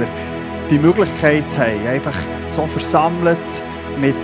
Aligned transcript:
wir 0.00 0.08
die 0.70 0.78
Möglichkeit 0.78 1.44
haben, 1.56 1.86
einfach 1.86 2.16
so 2.48 2.66
versammelt 2.66 3.38
mit 4.00 4.16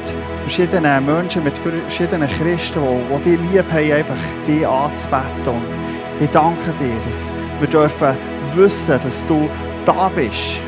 verschiedenen 0.43 1.05
Menschen, 1.05 1.45
mit 1.45 1.59
verschiedenen 1.59 2.29
Christen, 2.29 2.81
die, 2.81 3.31
die 3.31 3.37
dich 3.37 3.53
lieb 3.53 3.71
haben, 3.71 3.93
einfach 3.93 4.17
die 4.47 4.65
anzubeten. 4.65 5.55
Und 5.55 6.21
ich 6.21 6.31
danke 6.31 6.73
dir, 6.79 6.97
dass 7.05 7.33
wir 7.61 7.69
dürfen 7.69 8.17
wissen, 8.55 9.01
dass 9.03 9.27
du 9.27 9.49
da 9.85 10.09
bist, 10.09 10.61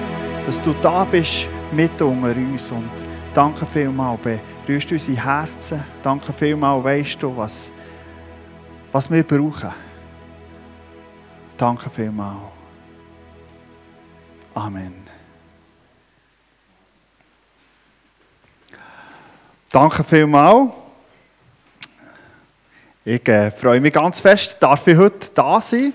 dass 0.46 0.60
du 0.60 0.74
da 0.82 1.04
bist 1.04 1.48
mit 1.72 2.00
unter 2.02 2.36
uns. 2.36 2.70
Und 2.70 2.90
danke 3.34 3.66
vielmals, 3.66 4.20
berührst 4.66 4.90
unsere 4.90 5.24
Herzen. 5.24 5.84
Danke 6.02 6.32
vielmals, 6.32 6.84
weißt 6.84 7.22
du, 7.22 7.36
was, 7.36 7.70
was 8.92 9.10
wir 9.10 9.22
brauchen. 9.22 9.70
Danke 11.56 11.90
vielmals. 11.90 12.38
Amen. 14.54 14.97
Danke 19.70 20.02
vielmals. 20.02 20.70
Ich 23.04 23.28
äh, 23.28 23.50
freue 23.50 23.82
mich 23.82 23.92
ganz 23.92 24.18
fest, 24.18 24.56
darf 24.60 24.86
ich 24.86 24.96
heute 24.96 25.28
da 25.34 25.60
sein. 25.60 25.92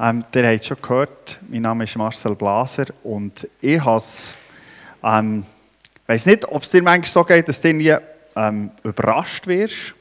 Ähm, 0.00 0.24
ihr 0.34 0.50
habt 0.50 0.64
schon 0.64 0.78
gehört, 0.80 1.38
mein 1.50 1.60
Name 1.60 1.84
ist 1.84 1.96
Marcel 1.96 2.34
Blaser 2.34 2.86
und 3.02 3.46
ich 3.60 3.78
ähm, 5.02 5.44
weiß 6.06 6.24
nicht, 6.24 6.48
ob 6.48 6.62
es 6.62 6.70
dir 6.70 6.82
manchmal 6.82 7.12
so 7.12 7.24
geht, 7.24 7.46
dass 7.46 7.60
du 7.60 7.68
irgendwie 7.68 7.94
ähm, 8.36 8.70
überrascht 8.82 9.46
wirst. 9.46 9.94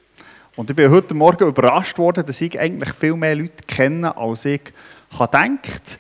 Und 0.56 0.70
ich 0.70 0.78
bin 0.78 0.90
heute 0.92 1.14
Morgen 1.14 1.46
überrascht 1.46 1.98
worden, 1.98 2.26
dass 2.26 2.40
ich 2.40 2.58
eigentlich 2.58 2.94
viel 2.94 3.18
mehr 3.18 3.36
Leute 3.36 3.66
kenne, 3.68 4.16
als 4.16 4.46
ich 4.46 4.62
gedacht 5.12 6.00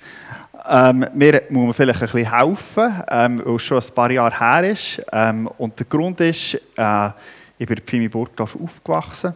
ähm, 0.70 1.05
Mir 1.13 1.44
muss 1.49 1.66
man 1.66 1.73
vielleicht 1.73 2.02
ein 2.02 2.09
bisschen 2.09 2.38
helfen, 2.38 3.03
ähm, 3.09 3.41
weil 3.44 3.55
es 3.55 3.63
schon 3.63 3.80
ein 3.80 3.95
paar 3.95 4.12
Jahre 4.12 4.40
her 4.40 4.72
ist. 4.72 5.02
Ähm, 5.12 5.47
und 5.58 5.78
der 5.78 5.86
Grund 5.86 6.20
ist, 6.22 6.55
äh, 6.75 7.09
ich 7.58 7.67
bin 7.67 7.78
in 7.78 7.83
Pfimi 7.83 8.08
Burgdorf 8.08 8.58
aufgewachsen. 8.61 9.33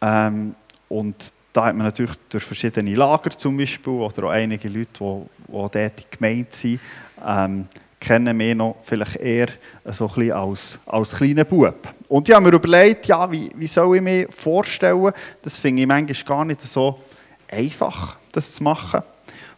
Ähm, 0.00 0.54
und 0.88 1.32
da 1.52 1.66
hat 1.66 1.74
man 1.74 1.86
natürlich 1.86 2.16
durch 2.28 2.44
verschiedene 2.44 2.94
Lager 2.94 3.30
zum 3.30 3.56
Beispiel 3.56 3.92
oder 3.92 4.24
auch 4.24 4.30
einige 4.30 4.68
Leute, 4.68 4.88
die, 4.92 5.26
die 5.48 5.68
dort 5.72 6.10
gemeint 6.10 6.52
sind, 6.52 6.80
ähm, 7.26 7.66
kennen 7.98 8.36
mich 8.36 8.54
noch 8.54 8.76
vielleicht 8.82 9.16
eher 9.16 9.48
so 9.86 10.10
ein 10.16 10.32
als, 10.32 10.78
als 10.84 11.16
kleiner 11.16 11.44
Bub. 11.44 11.94
Und 12.08 12.28
ich 12.28 12.34
habe 12.34 12.44
mir 12.44 12.54
überlegt, 12.54 13.06
ja, 13.06 13.30
wie, 13.30 13.50
wie 13.56 13.66
soll 13.66 13.96
ich 13.96 14.02
mir 14.02 14.28
vorstellen, 14.30 15.12
das 15.42 15.58
finde 15.58 15.82
ich 15.82 15.88
manchmal 15.88 16.22
gar 16.24 16.44
nicht 16.44 16.60
so 16.60 17.00
einfach, 17.50 18.16
das 18.32 18.54
zu 18.54 18.62
machen. 18.62 19.02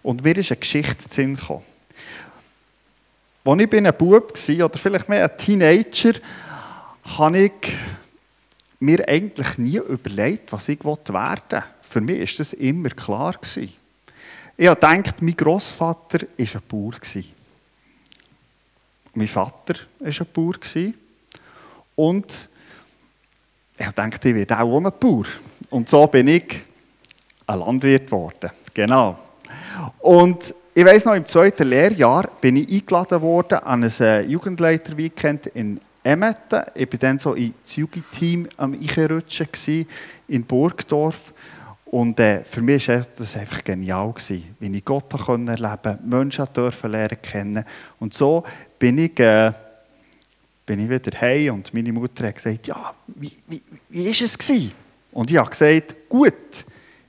Und 0.08 0.24
mir 0.24 0.34
ist 0.38 0.50
eine 0.50 0.58
Geschichte 0.58 1.06
zu 1.06 1.16
Sinn 1.16 1.36
gekommen. 1.36 1.62
Als 3.44 3.60
ich 3.60 3.74
ein 3.74 3.94
Bub 3.98 4.32
war, 4.32 4.64
oder 4.64 4.78
vielleicht 4.78 5.06
mehr 5.10 5.30
ein 5.30 5.36
Teenager, 5.36 6.14
habe 7.04 7.38
ich 7.38 7.52
mir 8.80 9.06
eigentlich 9.06 9.58
nie 9.58 9.76
überlegt, 9.76 10.50
was 10.50 10.70
ich 10.70 10.82
werden 10.82 11.14
wollte. 11.14 11.62
Für 11.82 12.00
mich 12.00 12.20
war 12.20 12.36
das 12.38 12.54
immer 12.54 12.88
klar. 12.88 13.36
Ich 14.56 14.66
habe 14.66 14.80
gedacht, 14.80 15.20
mein 15.20 15.36
Großvater 15.36 16.20
war 16.20 16.38
ein 16.38 16.62
Bauer. 16.68 16.94
Mein 19.12 19.28
Vater 19.28 19.74
war 19.98 20.08
ein 20.08 20.26
Bauer. 20.32 20.92
Und 21.96 22.48
ich 23.76 23.90
dachte, 23.90 24.28
ich 24.30 24.34
werde 24.34 24.58
auch 24.58 24.78
ein 24.78 24.90
Bauer. 24.98 25.26
Und 25.68 25.86
so 25.86 26.06
bin 26.06 26.28
ich 26.28 26.62
ein 27.46 27.58
Landwirt 27.58 28.06
geworden. 28.06 28.50
Genau. 28.72 29.27
Und 29.98 30.54
ich 30.74 30.84
weiß 30.84 31.06
noch, 31.06 31.14
im 31.14 31.26
zweiten 31.26 31.68
Lehrjahr 31.68 32.28
bin 32.40 32.56
ich 32.56 32.70
eingeladen 32.70 33.20
worden 33.20 33.58
an 33.58 33.82
ein 33.82 33.92
äh, 34.00 34.20
Jugendleiter-Weekend 34.22 35.46
in 35.48 35.80
Emmetten. 36.04 36.62
Ich 36.74 36.92
war 36.92 36.98
dann 36.98 37.18
so 37.18 37.34
das 37.34 37.76
Jugendteam 37.76 38.48
am 38.56 38.74
Eichenrutschen 38.74 39.48
in 40.28 40.44
Burgdorf. 40.44 41.32
Und 41.86 42.20
äh, 42.20 42.44
für 42.44 42.60
mich 42.60 42.88
war 42.88 43.02
das 43.16 43.36
einfach 43.36 43.64
genial, 43.64 44.12
gewesen, 44.12 44.54
wie 44.60 44.76
ich 44.76 44.84
Gott 44.84 45.12
erleben 45.12 45.46
konnte, 45.46 45.98
Menschen 46.04 46.46
dürfen 46.54 46.90
lernen 46.90 47.20
kennen. 47.22 47.64
Und 47.98 48.12
so 48.14 48.44
bin 48.78 48.98
ich, 48.98 49.18
äh, 49.18 49.52
bin 50.66 50.80
ich 50.80 50.90
wieder 50.90 51.18
heim 51.20 51.54
und 51.54 51.72
meine 51.72 51.92
Mutter 51.92 52.26
hat 52.26 52.34
gesagt, 52.36 52.66
ja, 52.66 52.94
wie, 53.06 53.32
wie, 53.46 53.62
wie 53.88 54.08
es 54.10 54.38
gewesen? 54.38 54.72
Und 55.12 55.30
ich 55.30 55.38
habe 55.38 55.48
gesagt, 55.48 56.08
gut, 56.08 56.64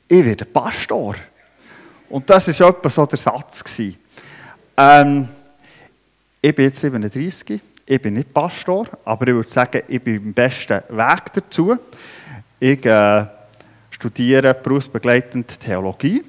ich 0.07 0.25
werde 0.25 0.45
Pastor. 0.45 1.15
Und 2.09 2.29
das 2.29 2.59
war 2.59 2.69
etwa 2.69 2.89
so 2.89 3.05
der 3.05 3.17
Satz. 3.17 3.63
Ähm, 4.77 5.27
ich 6.41 6.55
bin 6.55 6.65
jetzt 6.65 6.79
37, 6.79 7.61
ich 7.85 8.01
bin 8.01 8.13
nicht 8.15 8.33
Pastor, 8.33 8.87
aber 9.05 9.27
ich 9.27 9.33
würde 9.33 9.49
sagen, 9.49 9.81
ich 9.87 10.01
bin 10.01 10.15
im 10.15 10.33
besten 10.33 10.81
Weg 10.89 11.33
dazu. 11.33 11.77
Ich 12.59 12.85
äh, 12.85 13.25
studiere 13.91 14.53
berufsbegleitend 14.53 15.59
Theologie. 15.59 16.23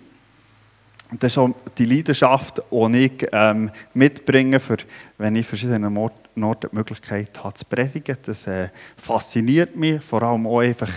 Das 1.19 1.33
ist 1.33 1.39
auch 1.39 1.51
die 1.77 1.87
Leidenschaft, 1.87 2.63
die 2.71 2.99
ich 2.99 3.27
ähm, 3.33 3.71
mitbringe, 3.95 4.61
für, 4.61 4.77
wenn 5.19 5.35
ich 5.37 5.47
verschiedene 5.47 5.91
Orten 5.99 6.69
die 6.71 6.77
Möglichkeit 6.77 7.43
habe 7.43 7.55
zu 7.55 7.65
predigen. 7.65 8.17
Das 8.23 8.47
äh, 8.47 8.69
fasziniert 8.97 9.75
mich, 9.75 10.03
vor 10.03 10.23
allem 10.23 10.47
auch 10.47 10.61
einfach 10.61 10.93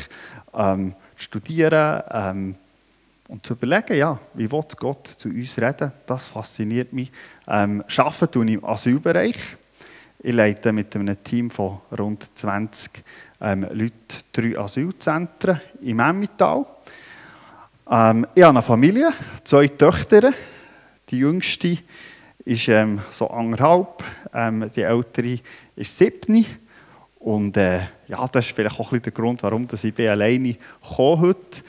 ähm, 0.53 0.93
studieren, 1.15 2.03
ähm, 2.11 2.55
und 3.27 3.45
zu 3.45 3.53
überlegen, 3.53 3.97
ja, 3.97 4.19
wie 4.33 4.51
will 4.51 4.63
Gott 4.77 5.07
zu 5.07 5.29
uns 5.29 5.57
reden, 5.59 5.91
das 6.05 6.27
fasziniert 6.27 6.93
mich. 6.93 7.11
Ähm, 7.47 7.83
arbeiten 7.97 8.31
tue 8.31 8.45
ich 8.45 8.53
im 8.53 8.65
Asylbereich. 8.65 9.57
Ich 10.19 10.33
leite 10.33 10.71
mit 10.71 10.95
einem 10.95 11.21
Team 11.23 11.49
von 11.49 11.79
rund 11.97 12.37
20 12.37 13.03
ähm, 13.41 13.67
Leuten 13.71 13.93
drei 14.31 14.57
Asylzentren 14.57 15.59
im 15.81 15.99
Emmental. 15.99 16.65
Ähm, 17.89 18.25
ich 18.33 18.43
habe 18.43 18.57
eine 18.57 18.61
Familie, 18.61 19.11
zwei 19.43 19.67
Töchter. 19.67 20.31
Die 21.09 21.19
jüngste 21.19 21.77
ist 22.45 22.67
ähm, 22.69 23.01
so 23.09 23.29
anderthalb, 23.29 24.03
ähm, 24.33 24.69
die 24.75 24.81
ältere 24.81 25.39
ist 25.75 25.97
siebni. 25.97 26.45
Und 27.19 27.55
äh, 27.55 27.79
ja, 28.07 28.27
das 28.27 28.47
ist 28.47 28.55
vielleicht 28.55 28.79
auch 28.79 28.91
ein 28.91 28.99
bisschen 28.99 29.03
der 29.03 29.11
Grund, 29.13 29.43
warum 29.43 29.67
ich 29.71 30.09
alleine 30.09 30.55
komme 30.95 31.21
heute 31.21 31.63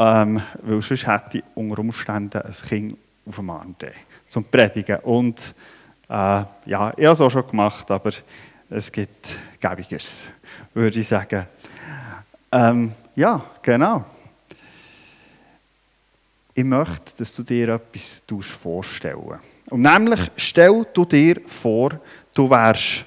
ähm, 0.00 0.40
weil 0.62 0.80
sonst 0.80 1.06
hätte 1.06 1.38
ich 1.38 1.44
unter 1.54 1.78
Umständen 1.78 2.40
ein 2.40 2.52
Kind 2.52 2.96
auf 3.26 3.36
dem 3.36 3.50
Arm 3.50 3.76
zum 4.26 4.44
Predigen. 4.44 4.96
Und 5.00 5.54
äh, 6.08 6.12
ja, 6.12 6.48
ich 6.64 6.74
habe 6.74 6.94
es 6.96 7.20
auch 7.20 7.30
schon 7.30 7.46
gemacht, 7.46 7.90
aber 7.90 8.10
es 8.70 8.90
gibt 8.90 9.36
Gäbiges, 9.60 10.30
würde 10.72 10.98
ich 10.98 11.06
sagen. 11.06 11.46
Ähm, 12.50 12.92
ja, 13.14 13.44
genau. 13.62 14.06
Ich 16.54 16.64
möchte, 16.64 17.12
dass 17.18 17.34
du 17.34 17.42
dir 17.42 17.68
etwas 17.68 18.22
vorstellen 18.46 19.38
Und 19.68 19.82
nämlich, 19.82 20.20
stell 20.36 20.86
du 20.94 21.04
dir 21.04 21.42
vor, 21.46 22.00
du 22.32 22.48
wärst 22.48 23.04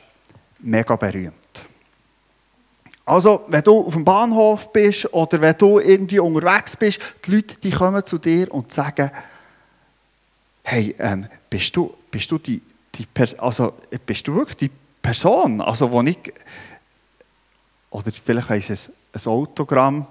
mega 0.62 0.96
berühmt. 0.96 1.43
Also, 3.06 3.44
wenn 3.48 3.64
du 3.64 3.86
auf 3.86 3.94
dem 3.94 4.06
Bahnhof 4.06 4.72
bist 4.72 5.14
oder 5.14 5.42
wenn 5.42 5.58
du 5.58 5.80
irgendwie 5.80 6.20
unterwegs 6.20 6.78
bist, 6.78 7.00
die 7.26 7.36
Leute 7.36 7.56
die 7.62 7.72
kommen 7.72 8.06
zu 8.06 8.18
dir 8.18 8.52
und 8.54 8.72
sagen, 8.72 9.12
hey, 10.64 10.96
ähm, 11.00 11.28
bist, 11.50 11.76
du, 11.76 11.94
bist, 12.10 12.32
du 12.32 12.38
die, 12.38 12.62
die 12.96 13.06
also, 13.38 13.74
bist 14.06 14.28
du 14.28 14.36
wirklich 14.36 14.58
die 14.58 14.72
Person, 15.02 15.60
also 15.60 15.92
wo 15.92 16.02
ich, 16.02 16.34
oder 17.90 18.12
vielleicht 18.12 18.50
weiss 18.50 18.70
es 18.70 18.90
ein 19.12 19.32
Autogramm, 19.32 20.08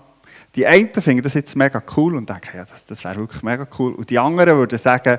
die 0.54 0.66
einen 0.66 0.92
finden 0.92 1.22
das 1.22 1.32
jetzt 1.32 1.56
mega 1.56 1.82
cool 1.96 2.14
und 2.14 2.28
denken, 2.28 2.58
ja, 2.58 2.64
das, 2.64 2.84
das 2.84 3.02
wäre 3.04 3.16
wirklich 3.16 3.42
mega 3.42 3.66
cool. 3.78 3.94
Und 3.94 4.10
die 4.10 4.18
anderen 4.18 4.58
würden 4.58 4.78
sagen, 4.78 5.18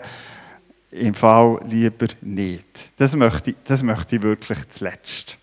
im 0.92 1.16
Fall 1.16 1.60
lieber 1.68 2.06
nicht. 2.22 2.92
Das 2.98 3.16
möchte 3.16 3.50
ich, 3.50 3.56
das 3.64 3.82
möchte 3.82 4.18
ich 4.18 4.22
wirklich 4.22 4.70
zuletzt. 4.70 5.40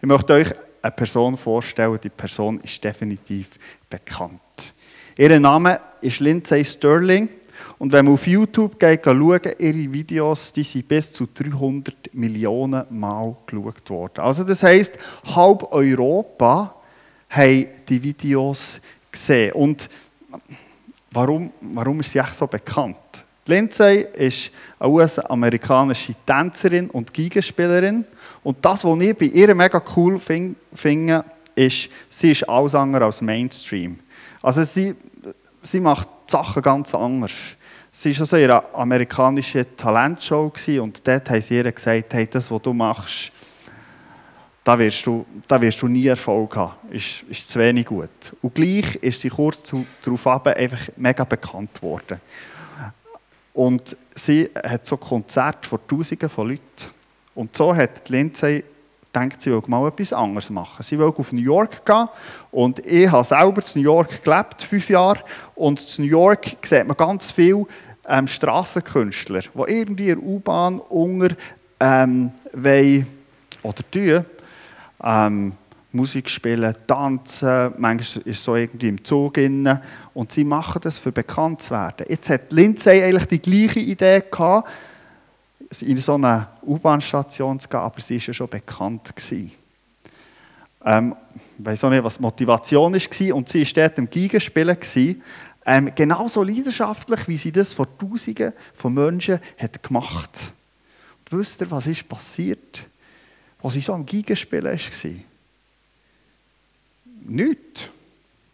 Ich 0.00 0.08
möchte 0.08 0.32
euch 0.32 0.48
eine 0.82 0.92
Person 0.92 1.36
vorstellen. 1.36 1.98
Die 2.02 2.08
Person 2.08 2.60
ist 2.60 2.82
definitiv 2.82 3.58
bekannt. 3.88 4.74
Ihr 5.16 5.38
Name 5.38 5.80
ist 6.00 6.20
Lindsay 6.20 6.64
Sterling. 6.64 7.28
Und 7.78 7.92
wenn 7.92 8.04
man 8.04 8.14
auf 8.14 8.26
YouTube 8.26 8.78
geht, 8.78 9.04
schauen, 9.04 9.40
ihre 9.58 9.92
Videos, 9.92 10.52
die 10.52 10.62
sind 10.62 10.88
bis 10.88 11.12
zu 11.12 11.26
300 11.26 12.12
Millionen 12.12 12.84
Mal 12.90 13.36
geschaut 13.46 13.90
worden. 13.90 14.20
Also 14.20 14.44
das 14.44 14.62
heisst, 14.62 14.98
halb 15.24 15.72
Europa 15.72 16.74
hat 17.28 17.66
die 17.88 18.02
Videos 18.02 18.80
gesehen. 19.10 19.52
Und 19.52 19.88
warum, 21.10 21.52
warum 21.60 22.00
ist 22.00 22.12
sie 22.12 22.18
echt 22.18 22.34
so 22.34 22.46
bekannt? 22.46 22.96
Lindsay 23.46 24.06
ist 24.14 24.50
eine 24.78 24.90
US-amerikanische 24.90 26.14
Tänzerin 26.24 26.88
und 26.90 27.12
Gigenspielerin. 27.12 28.04
Und 28.42 28.64
das, 28.64 28.84
was 28.84 29.00
ich 29.00 29.16
bei 29.16 29.26
ihr 29.26 29.54
mega 29.54 29.82
cool 29.96 30.18
finde, 30.18 31.24
ist, 31.54 31.88
sie 32.10 32.32
ist 32.32 32.48
alles 32.48 32.74
andere 32.74 33.04
als 33.04 33.20
Mainstream. 33.20 33.98
Also 34.40 34.64
sie, 34.64 34.94
sie 35.62 35.80
macht 35.80 36.08
Sachen 36.26 36.62
ganz 36.62 36.94
anders. 36.94 37.32
Sie 37.92 38.18
war 38.18 38.26
so 38.26 38.36
in 38.36 38.44
einer 38.44 38.64
amerikanischen 38.74 39.76
Talentshow 39.76 40.50
und 40.80 41.06
dort 41.06 41.30
haben 41.30 41.42
sie 41.42 41.56
ihr 41.56 41.70
gesagt, 41.70 42.14
hey, 42.14 42.26
das, 42.26 42.50
was 42.50 42.62
du 42.62 42.72
machst, 42.72 43.30
da 44.64 44.78
wirst 44.78 45.04
du, 45.06 45.26
da 45.46 45.60
wirst 45.60 45.82
du 45.82 45.88
nie 45.88 46.06
Erfolg 46.06 46.56
haben. 46.56 46.74
Ist, 46.90 47.22
ist 47.28 47.50
zu 47.50 47.58
wenig 47.58 47.86
gut. 47.86 48.08
Und 48.40 48.54
gleich 48.54 48.94
ist 48.96 49.20
sie 49.20 49.28
kurz 49.28 49.62
darauf 50.02 50.46
einfach 50.46 50.88
mega 50.96 51.24
bekannt 51.24 51.74
geworden. 51.74 52.20
Und 53.52 53.96
sie 54.14 54.48
hat 54.64 54.86
so 54.86 54.96
Konzerte 54.96 55.68
vor 55.68 55.86
Tausenden 55.86 56.28
von 56.28 56.48
Leuten. 56.48 56.62
Und 57.34 57.56
so 57.56 57.74
hat 57.74 58.08
Lindsay 58.08 58.64
denkt, 59.14 59.42
sie 59.42 59.50
will 59.50 59.62
mal 59.66 59.88
etwas 59.88 60.12
anderes 60.12 60.50
machen. 60.50 60.82
Sie 60.82 60.98
will 60.98 61.12
auf 61.16 61.32
New 61.32 61.40
York 61.40 61.84
gehen 61.84 62.08
und 62.50 62.84
ich 62.86 63.10
habe 63.10 63.24
selber 63.24 63.62
in 63.62 63.82
New 63.82 63.90
York 63.90 64.24
gelebt, 64.24 64.62
fünf 64.62 64.88
Jahre. 64.88 65.20
Und 65.54 65.98
in 65.98 66.04
New 66.04 66.10
York 66.10 66.56
sieht 66.62 66.86
man 66.86 66.96
ganz 66.96 67.30
viele 67.30 67.66
ähm, 68.08 68.26
Strassenkünstler, 68.26 69.40
die 69.40 69.72
irgendwie 69.72 70.10
in 70.10 70.18
der 70.18 70.26
U-Bahn 70.26 70.80
unter 70.80 71.34
ähm, 71.80 72.32
wollen, 72.52 73.06
oder 73.62 73.90
tun, 73.90 74.24
ähm, 75.02 75.52
Musik 75.92 76.30
spielen, 76.30 76.74
tanzen, 76.86 77.74
manchmal 77.76 78.26
ist 78.26 78.42
so 78.42 78.56
irgendwie 78.56 78.88
im 78.88 79.04
Zug 79.04 79.34
drin. 79.34 79.78
Und 80.14 80.32
sie 80.32 80.44
machen 80.44 80.80
das, 80.82 80.98
für 80.98 81.12
bekannt 81.12 81.62
zu 81.62 81.70
werden. 81.72 82.06
Jetzt 82.08 82.30
hat 82.30 82.50
Lindsay 82.50 83.02
eigentlich 83.02 83.26
die 83.26 83.42
gleiche 83.42 83.80
Idee 83.80 84.22
gehabt, 84.30 84.68
in 85.80 85.96
so 85.96 86.14
eine 86.14 86.48
U-Bahn-Station 86.62 87.58
zu 87.60 87.68
gehen, 87.68 87.80
aber 87.80 88.00
sie 88.00 88.18
war 88.18 88.26
ja 88.26 88.34
schon 88.34 88.48
bekannt. 88.48 89.14
Ähm, 90.84 91.16
ich 91.58 91.64
weiß 91.64 91.84
auch 91.84 91.90
nicht, 91.90 92.04
was 92.04 92.16
die 92.16 92.22
Motivation 92.22 92.92
war. 92.92 93.36
Und 93.36 93.48
sie 93.48 93.64
war 93.64 93.72
dort 93.72 93.98
im 93.98 94.10
Gigenspielen. 94.10 94.76
Ähm, 95.64 95.92
genauso 95.94 96.42
leidenschaftlich, 96.42 97.28
wie 97.28 97.36
sie 97.36 97.52
das 97.52 97.72
vor 97.72 97.86
Tausenden 97.96 98.52
von 98.74 98.92
Menschen 98.92 99.38
hat 99.58 99.82
gemacht 99.82 100.28
hat. 100.32 100.52
wisst 101.30 101.60
ihr, 101.60 101.70
was 101.70 101.86
ist 101.86 102.08
passiert, 102.08 102.84
als 103.62 103.74
sie 103.74 103.80
so 103.80 103.94
am 103.94 104.04
Gigenspielen 104.04 104.64
war? 104.64 105.10
Nichts. 107.24 107.82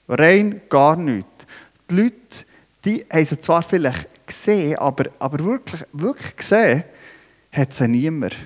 Rein 0.07 0.61
gar 0.69 0.97
nichts. 0.97 1.47
Die 1.91 1.95
Leute, 1.95 2.45
die 2.85 3.05
haben 3.11 3.25
sie 3.25 3.41
zwar 3.41 3.63
vielleicht 3.63 4.27
gesehen, 4.27 4.79
aber, 4.79 5.07
aber 5.19 5.43
wirklich, 5.43 5.81
wirklich 5.93 6.37
gesehen, 6.37 6.85
hat 7.59 7.75
sie 7.75 7.89
niemand. 7.89 8.37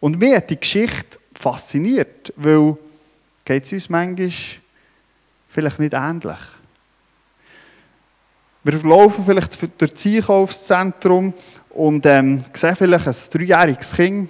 Und 0.00 0.18
mir 0.18 0.36
hat 0.36 0.50
die 0.50 0.58
Geschichte 0.58 1.18
fasziniert, 1.34 2.32
weil 2.36 2.76
geht 3.44 3.64
es 3.64 3.72
uns 3.72 3.88
manchmal 3.88 4.30
vielleicht 5.48 5.78
nicht 5.78 5.94
ähnlich. 5.94 6.38
Wir 8.64 8.82
laufen 8.82 9.24
vielleicht 9.24 9.80
durch 9.80 9.92
das 9.94 10.06
Einkaufszentrum 10.06 11.32
und 11.70 12.04
ähm, 12.04 12.44
sehen 12.52 12.74
vielleicht 12.74 13.06
ein 13.06 13.14
dreijähriges 13.32 13.94
Kind, 13.94 14.28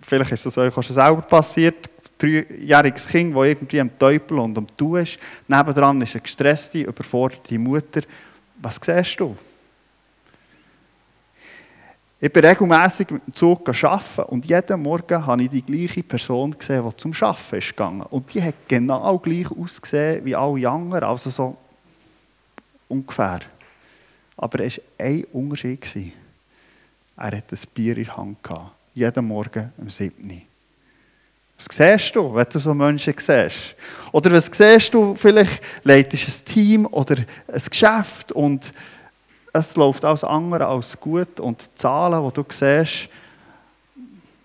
vielleicht 0.00 0.32
ist 0.32 0.46
das 0.46 0.56
euch 0.56 0.74
auch 0.74 0.82
schon 0.82 0.94
selber 0.94 1.20
passiert, 1.20 1.76
ein 1.86 2.46
dreijähriges 2.46 3.06
Kind, 3.06 3.36
das 3.36 3.44
irgendwie 3.44 3.80
am 3.80 3.98
Teufel 3.98 4.38
und 4.38 4.56
am 4.56 4.66
Tu 4.74 4.96
ist. 4.96 5.18
Nebendran 5.46 6.00
ist 6.00 6.14
eine 6.14 6.22
gestresste, 6.22 6.78
überforderte 6.78 7.58
Mutter. 7.58 8.00
Was 8.62 8.80
siehst 8.82 9.20
du? 9.20 9.36
Ich 12.24 12.32
bin 12.32 12.42
regelmässig 12.42 13.10
mit 13.10 13.26
dem 13.26 13.34
Zug 13.34 13.68
arbeiten 13.68 14.22
und 14.30 14.46
jeden 14.46 14.80
Morgen 14.80 15.26
habe 15.26 15.42
ich 15.42 15.50
die 15.50 15.60
gleiche 15.60 16.02
Person 16.02 16.56
gesehen, 16.56 16.82
die 16.88 16.96
zum 16.96 17.12
Arbeiten 17.20 17.56
ist 17.56 17.68
gegangen. 17.68 18.00
Und 18.00 18.32
die 18.32 18.42
hat 18.42 18.54
genau 18.66 19.18
gleich 19.18 19.50
ausgesehen 19.50 20.24
wie 20.24 20.34
alle 20.34 20.66
anderen, 20.66 21.04
also 21.04 21.28
so 21.28 21.54
ungefähr. 22.88 23.40
Aber 24.38 24.60
es 24.60 24.78
war 24.78 25.06
ein 25.06 25.24
Unterschied. 25.34 25.86
Er 27.18 27.24
hatte 27.24 27.56
ein 27.56 27.68
Bier 27.74 27.98
in 27.98 28.04
der 28.04 28.16
Hand. 28.16 28.42
Gehabt, 28.42 28.72
jeden 28.94 29.24
Morgen 29.26 29.70
um 29.76 29.90
7 29.90 30.42
Was 31.58 31.66
siehst 31.70 32.16
du, 32.16 32.34
wenn 32.34 32.46
du 32.50 32.58
so 32.58 32.72
Menschen 32.72 33.12
siehst? 33.18 33.76
Oder 34.12 34.30
was 34.30 34.46
siehst 34.46 34.94
du? 34.94 35.14
Vielleicht 35.14 35.62
leitest 35.82 36.26
du 36.26 36.32
ein 36.32 36.54
Team 36.54 36.86
oder 36.86 37.16
ein 37.18 37.62
Geschäft 37.68 38.32
und 38.32 38.72
es 39.56 39.76
läuft 39.76 40.04
alles 40.04 40.24
andere 40.24 40.66
als 40.66 40.98
gut 40.98 41.38
und 41.38 41.62
die 41.62 41.74
Zahlen, 41.76 42.28
die 42.28 42.34
du 42.34 42.44
siehst, 42.50 43.08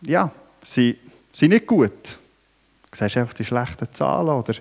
ja, 0.02 0.32
sind, 0.64 0.98
sind 1.34 1.50
nicht 1.50 1.66
gut. 1.66 2.18
Du 2.92 2.98
siehst 2.98 3.18
einfach 3.18 3.34
die 3.34 3.44
schlechten 3.44 3.92
Zahlen 3.92 4.30
oder 4.30 4.54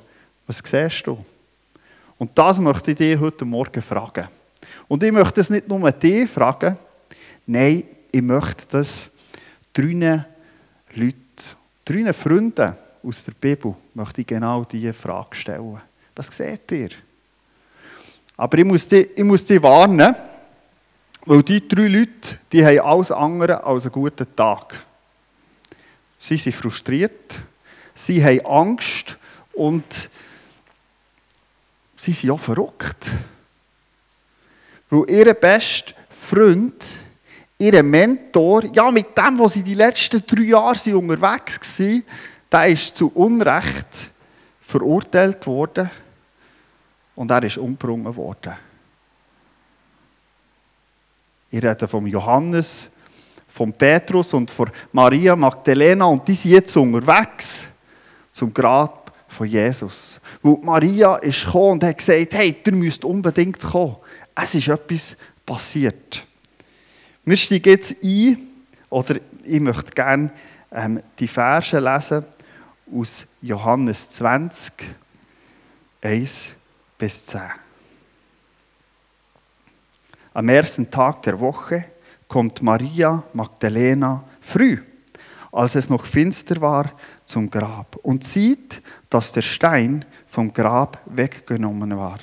was 0.47 0.63
siehst 0.65 1.07
du? 1.07 1.23
Und 2.17 2.37
das 2.37 2.59
möchte 2.61 2.93
ich 2.93 2.97
dich 2.97 3.21
heute 3.21 3.45
Morgen 3.45 3.83
fragen. 3.83 4.27
Und 4.89 5.03
ich 5.03 5.13
möchte 5.13 5.35
das 5.35 5.51
nicht 5.51 5.69
nur 5.69 5.93
dich 5.93 6.31
fragen, 6.31 6.79
nein, 7.47 7.85
ich 8.11 8.23
möchte 8.23 8.65
das 8.71 9.11
drei 9.75 10.25
Leuten, 10.95 11.15
drei 11.85 12.13
Freunden 12.15 12.75
aus 13.03 13.23
der 13.23 13.33
Bibel, 13.33 13.75
möchte 13.93 14.23
ich 14.23 14.27
genau 14.27 14.65
diese 14.65 14.95
Frage 14.95 15.37
stellen. 15.37 15.79
Was 16.17 16.29
seht 16.29 16.73
ihr? 16.73 16.89
Aber 18.35 18.57
ich 18.57 18.65
muss 18.65 18.89
dich, 18.89 19.11
ich 19.15 19.25
muss 19.25 19.45
dich 19.45 19.63
warnen, 19.63 20.15
weil 21.29 21.43
die 21.43 21.69
drei 21.69 21.89
Leute, 21.89 22.39
die 22.51 22.65
haben 22.65 22.81
alles 22.81 23.13
andere 23.13 23.63
als 23.63 23.85
einen 23.85 23.93
guten 23.93 24.35
Tag. 24.35 24.75
Sie 26.19 26.39
sind 26.39 26.57
frustriert, 26.57 27.39
sie 27.95 28.25
haben 28.25 28.47
Angst 28.47 29.19
und 29.53 29.85
sie 31.97 32.13
sind 32.13 32.31
auch 32.31 32.41
verrückt. 32.41 33.11
Weil 34.89 35.11
ihr 35.11 35.35
bester 35.35 35.93
Freund, 36.09 36.83
ihr 37.59 37.83
Mentor, 37.83 38.65
ja, 38.75 38.91
mit 38.91 39.15
dem, 39.15 39.39
wo 39.39 39.49
sie 39.49 39.63
die 39.63 39.75
letzten 39.75 40.25
drei 40.27 40.45
Jahre 40.45 40.97
unterwegs 40.97 41.79
waren, 41.79 42.05
der 42.51 42.69
ist 42.69 42.97
zu 42.97 43.09
Unrecht 43.09 44.11
verurteilt 44.63 45.47
worden 45.47 45.91
und 47.17 47.31
er 47.31 47.43
ist 47.43 47.59
umgebracht 47.59 48.17
worden. 48.17 48.68
Ich 51.51 51.63
rede 51.63 51.89
vom 51.89 52.07
Johannes, 52.07 52.91
von 53.49 53.73
Petrus 53.73 54.35
und 54.35 54.51
von 54.51 54.71
Maria 54.93 55.35
Magdalena 55.35 56.05
und 56.05 56.27
die 56.29 56.35
sind 56.35 56.53
jetzt 56.53 56.77
unterwegs 56.77 57.65
zum 58.31 58.53
Grab 58.53 59.13
von 59.29 59.47
Jesus. 59.47 60.21
Weil 60.43 60.59
Maria 60.63 61.17
ist 61.17 61.45
gekommen 61.45 61.73
und 61.73 61.85
hat 61.85 61.99
gesagt, 61.99 62.35
hey, 62.35 62.55
ihr 62.65 62.73
müsst 62.73 63.05
unbedingt 63.05 63.61
kommen. 63.61 63.97
Es 64.35 64.55
ist 64.55 64.69
etwas 64.69 65.17
passiert. 65.45 66.25
Wir 67.25 67.37
steigen 67.37 67.71
jetzt 67.71 67.97
ein, 68.03 68.39
oder 68.91 69.17
ich 69.45 69.61
möchte 69.61 69.93
gerne 69.93 70.31
ähm, 70.71 71.03
die 71.19 71.29
Verse 71.29 71.79
lesen 71.79 72.25
aus 72.95 73.27
Johannes 73.43 74.11
20, 74.11 74.73
1 76.03 76.53
bis 76.97 77.27
10. 77.27 77.41
Am 80.39 80.49
ersten 80.49 80.89
Tag 80.89 81.23
der 81.23 81.41
Woche 81.41 81.85
kommt 82.29 82.63
Maria 82.63 83.25
Magdalena 83.33 84.23
früh, 84.41 84.79
als 85.51 85.75
es 85.75 85.91
noch 85.91 86.05
finster 86.05 86.61
war, 86.61 86.93
zum 87.25 87.51
Grab 87.51 87.97
und 88.05 88.23
sieht, 88.23 88.81
dass 89.11 89.33
der 89.33 89.43
Stein 89.43 90.05
vom 90.29 90.53
Grab 90.53 91.03
weggenommen 91.07 91.97
war. 91.97 92.21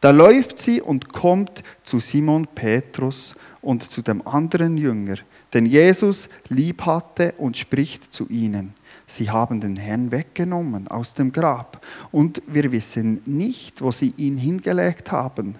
Da 0.00 0.08
läuft 0.08 0.58
sie 0.58 0.80
und 0.80 1.12
kommt 1.12 1.62
zu 1.82 2.00
Simon 2.00 2.46
Petrus 2.46 3.34
und 3.60 3.90
zu 3.90 4.00
dem 4.00 4.26
anderen 4.26 4.78
Jünger, 4.78 5.16
den 5.52 5.66
Jesus 5.66 6.30
lieb 6.48 6.86
hatte 6.86 7.34
und 7.36 7.58
spricht 7.58 8.14
zu 8.14 8.26
ihnen. 8.30 8.72
Sie 9.06 9.28
haben 9.28 9.60
den 9.60 9.76
Herrn 9.76 10.10
weggenommen 10.10 10.88
aus 10.88 11.12
dem 11.12 11.30
Grab 11.30 11.84
und 12.10 12.40
wir 12.46 12.72
wissen 12.72 13.20
nicht, 13.26 13.82
wo 13.82 13.90
sie 13.90 14.14
ihn 14.16 14.38
hingelegt 14.38 15.12
haben. 15.12 15.56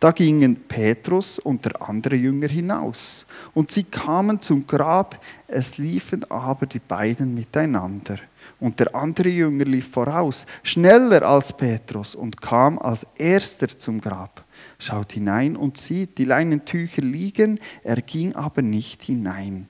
Da 0.00 0.10
gingen 0.10 0.56
Petrus 0.56 1.38
und 1.38 1.64
der 1.64 1.80
andere 1.80 2.16
Jünger 2.16 2.48
hinaus, 2.48 3.24
und 3.54 3.70
sie 3.70 3.84
kamen 3.84 4.40
zum 4.40 4.66
Grab, 4.66 5.22
es 5.46 5.78
liefen 5.78 6.28
aber 6.30 6.66
die 6.66 6.80
beiden 6.80 7.34
miteinander. 7.34 8.18
Und 8.58 8.80
der 8.80 8.94
andere 8.94 9.28
Jünger 9.28 9.64
lief 9.64 9.90
voraus, 9.90 10.46
schneller 10.62 11.22
als 11.22 11.56
Petrus, 11.56 12.14
und 12.14 12.40
kam 12.40 12.78
als 12.78 13.06
erster 13.16 13.68
zum 13.68 14.00
Grab, 14.00 14.44
schaut 14.78 15.12
hinein 15.12 15.56
und 15.56 15.78
sieht 15.78 16.18
die 16.18 16.24
Leinentücher 16.24 17.02
liegen, 17.02 17.60
er 17.82 18.02
ging 18.02 18.34
aber 18.34 18.62
nicht 18.62 19.02
hinein. 19.02 19.68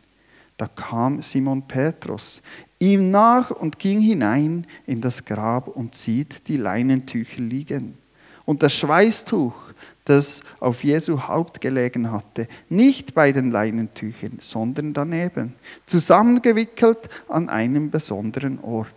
Da 0.56 0.68
kam 0.68 1.20
Simon 1.22 1.66
Petrus 1.66 2.40
ihm 2.82 3.10
nach 3.10 3.50
und 3.50 3.78
ging 3.78 4.00
hinein 4.00 4.66
in 4.86 5.00
das 5.00 5.24
Grab 5.24 5.68
und 5.68 5.94
sieht 5.94 6.48
die 6.48 6.56
Leinentücher 6.56 7.40
liegen. 7.40 7.96
Und 8.44 8.62
das 8.62 8.74
Schweißtuch, 8.74 9.54
das 10.04 10.42
auf 10.58 10.82
Jesu 10.82 11.28
Haupt 11.28 11.60
gelegen 11.60 12.10
hatte, 12.10 12.48
nicht 12.68 13.14
bei 13.14 13.32
den 13.32 13.50
Leinentüchern, 13.50 14.38
sondern 14.40 14.94
daneben, 14.94 15.54
zusammengewickelt 15.86 17.08
an 17.28 17.48
einem 17.48 17.90
besonderen 17.90 18.58
Ort. 18.60 18.88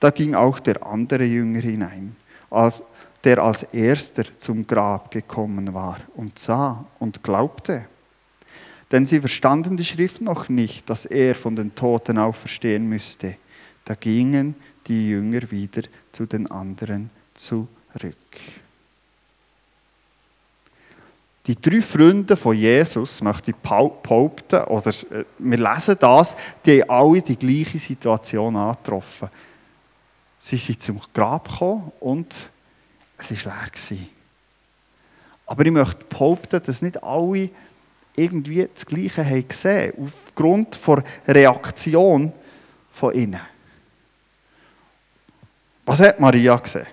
Da 0.00 0.10
ging 0.10 0.34
auch 0.34 0.58
der 0.58 0.84
andere 0.86 1.24
Jünger 1.24 1.60
hinein, 1.60 2.16
der 3.24 3.38
als 3.38 3.62
erster 3.64 4.24
zum 4.38 4.66
Grab 4.66 5.10
gekommen 5.10 5.74
war 5.74 5.98
und 6.16 6.38
sah 6.38 6.86
und 6.98 7.22
glaubte. 7.22 7.86
denn 8.90 9.06
sie 9.06 9.20
verstanden 9.20 9.78
die 9.78 9.84
Schrift 9.84 10.20
noch 10.20 10.50
nicht, 10.50 10.88
dass 10.90 11.06
er 11.06 11.34
von 11.34 11.56
den 11.56 11.74
Toten 11.74 12.18
auferstehen 12.18 12.86
müsste. 12.86 13.36
Da 13.86 13.94
gingen 13.94 14.54
die 14.86 15.08
Jünger 15.08 15.50
wieder 15.50 15.82
zu 16.12 16.26
den 16.26 16.50
anderen 16.50 17.08
zurück. 17.34 17.66
Die 21.46 21.60
drei 21.60 21.80
Freunde 21.80 22.36
von 22.36 22.56
Jesus, 22.56 23.20
möchte 23.20 23.50
ich 23.50 23.56
behaupten, 23.56 24.62
oder 24.64 24.90
äh, 24.90 25.24
wir 25.38 25.58
lesen 25.58 25.96
das, 25.98 26.36
die 26.64 26.82
haben 26.82 26.90
alle 26.90 27.22
die 27.22 27.36
gleiche 27.36 27.78
Situation 27.78 28.54
angetroffen. 28.56 29.28
Sie 30.38 30.56
sind 30.56 30.80
zum 30.80 31.00
Grab 31.12 31.48
gekommen 31.48 31.92
und 32.00 32.50
es 33.18 33.44
war 33.44 33.54
leer. 33.90 33.98
Aber 35.46 35.66
ich 35.66 35.72
möchte 35.72 36.04
behaupten, 36.04 36.62
dass 36.64 36.82
nicht 36.82 37.02
alle 37.02 37.50
irgendwie 38.14 38.68
das 38.72 38.86
Gleiche 38.86 39.24
haben 39.24 39.48
gesehen 39.48 39.92
aufgrund 39.98 40.78
der 41.26 41.34
Reaktion 41.34 42.32
von 42.92 43.14
ihnen. 43.14 43.40
Was 45.84 46.00
hat 46.00 46.20
Maria 46.20 46.56
gesehen? 46.56 46.86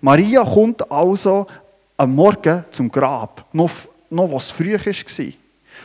Maria 0.00 0.44
kommt 0.44 0.90
also 0.90 1.46
am 2.00 2.14
Morgen 2.14 2.64
zum 2.70 2.90
Grab, 2.90 3.44
noch, 3.52 3.70
noch 4.08 4.32
was 4.32 4.50
früh 4.50 4.72
war. 4.72 5.32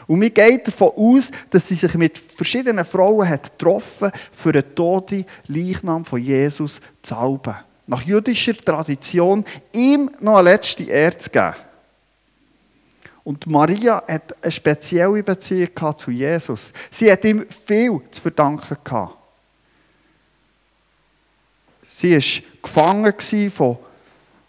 Und 0.08 0.20
mir 0.20 0.30
geht 0.30 0.66
davon 0.66 0.94
aus, 0.96 1.30
dass 1.50 1.68
sie 1.68 1.76
sich 1.76 1.94
mit 1.96 2.18
verschiedenen 2.18 2.86
Frauen 2.86 3.28
hat 3.28 3.52
getroffen 3.52 4.12
für 4.32 4.54
den 4.54 4.74
toten 4.74 5.26
Leichnam 5.48 6.06
von 6.06 6.22
Jesus 6.22 6.80
zu 7.02 7.14
salben. 7.14 7.56
Nach 7.86 8.02
jüdischer 8.02 8.56
Tradition 8.56 9.44
ihm 9.74 10.10
noch 10.22 10.38
eine 10.38 10.52
letzte 10.52 10.84
Ehre 10.84 11.18
zu 11.18 11.30
geben. 11.30 11.56
Und 13.26 13.46
Maria 13.48 14.02
hat 14.08 14.42
eine 14.42 14.52
spezielle 14.54 15.22
Beziehung 15.22 15.98
zu 15.98 16.12
Jesus. 16.12 16.72
Sie 16.92 17.12
hat 17.12 17.26
ihm 17.26 17.46
viel 17.50 18.00
zu 18.10 18.22
verdanken 18.22 18.78
gehabt. 18.82 19.18
Sie 21.90 22.14
war 22.14 22.44
gefangen 22.62 23.52
von, 23.52 23.78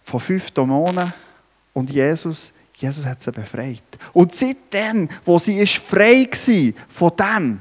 von 0.04 0.20
fünf 0.20 0.52
Dämonen 0.52 1.12
und 1.76 1.90
Jesus, 1.90 2.54
Jesus 2.74 3.04
hat 3.04 3.22
sie 3.22 3.30
befreit. 3.30 3.82
Und 4.14 4.34
seitdem, 4.34 5.10
wo 5.26 5.38
sie 5.38 5.58
ist 5.58 5.76
frei 5.76 6.26
war 6.26 6.86
von 6.88 7.16
dem, 7.18 7.60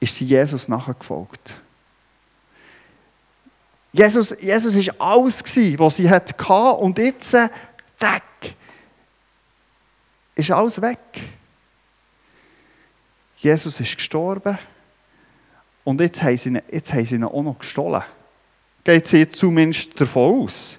ist 0.00 0.16
sie 0.16 0.24
Jesus 0.24 0.66
nachgefolgt. 0.66 1.60
Jesus, 3.92 4.34
Jesus 4.40 4.74
war 4.74 5.12
alles, 5.12 5.44
was 5.78 5.96
sie 5.96 6.08
hatte 6.08 6.52
und 6.78 6.96
jetzt, 6.96 7.36
tack, 7.98 8.24
ist 10.34 10.50
alles 10.50 10.80
weg. 10.80 10.98
Jesus 13.36 13.80
ist 13.80 13.96
gestorben 13.96 14.56
und 15.84 16.00
jetzt 16.00 16.22
haben 16.22 16.38
sie 16.38 16.48
ihn, 16.48 16.62
jetzt 16.72 16.90
haben 16.94 17.04
sie 17.04 17.16
ihn 17.16 17.24
auch 17.24 17.42
noch 17.42 17.58
gestohlen. 17.58 18.02
Geht 18.82 19.08
sie 19.08 19.28
zumindest 19.28 20.00
davon 20.00 20.44
aus. 20.44 20.78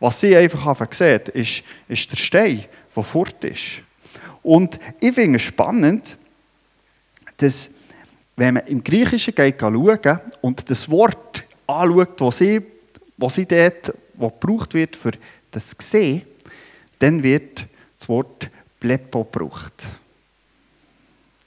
Was 0.00 0.20
sie 0.20 0.36
einfach 0.36 0.92
sehen, 0.92 1.22
ist, 1.34 1.62
ist 1.88 2.10
der 2.10 2.16
Stein, 2.16 2.64
der 2.94 3.02
fort 3.02 3.42
ist. 3.44 3.82
Und 4.42 4.78
ich 5.00 5.14
finde 5.14 5.36
es 5.36 5.42
spannend, 5.42 6.16
dass, 7.36 7.70
wenn 8.36 8.54
man 8.54 8.66
im 8.66 8.82
Griechischen 8.82 9.34
geht 9.34 9.60
schauen 9.60 10.20
und 10.40 10.70
das 10.70 10.88
Wort 10.88 11.44
anschaut, 11.66 12.20
das 12.20 12.38
sie, 12.38 12.62
was 13.16 13.34
sie 13.34 13.46
dort, 13.46 13.92
was 14.14 14.32
gebraucht 14.40 14.74
wird 14.74 14.96
für 14.96 15.12
das 15.50 15.74
Sehen, 15.80 16.22
dann 16.98 17.22
wird 17.22 17.66
das 17.98 18.08
Wort 18.08 18.50
Blepo 18.80 19.24
gebraucht. 19.24 19.86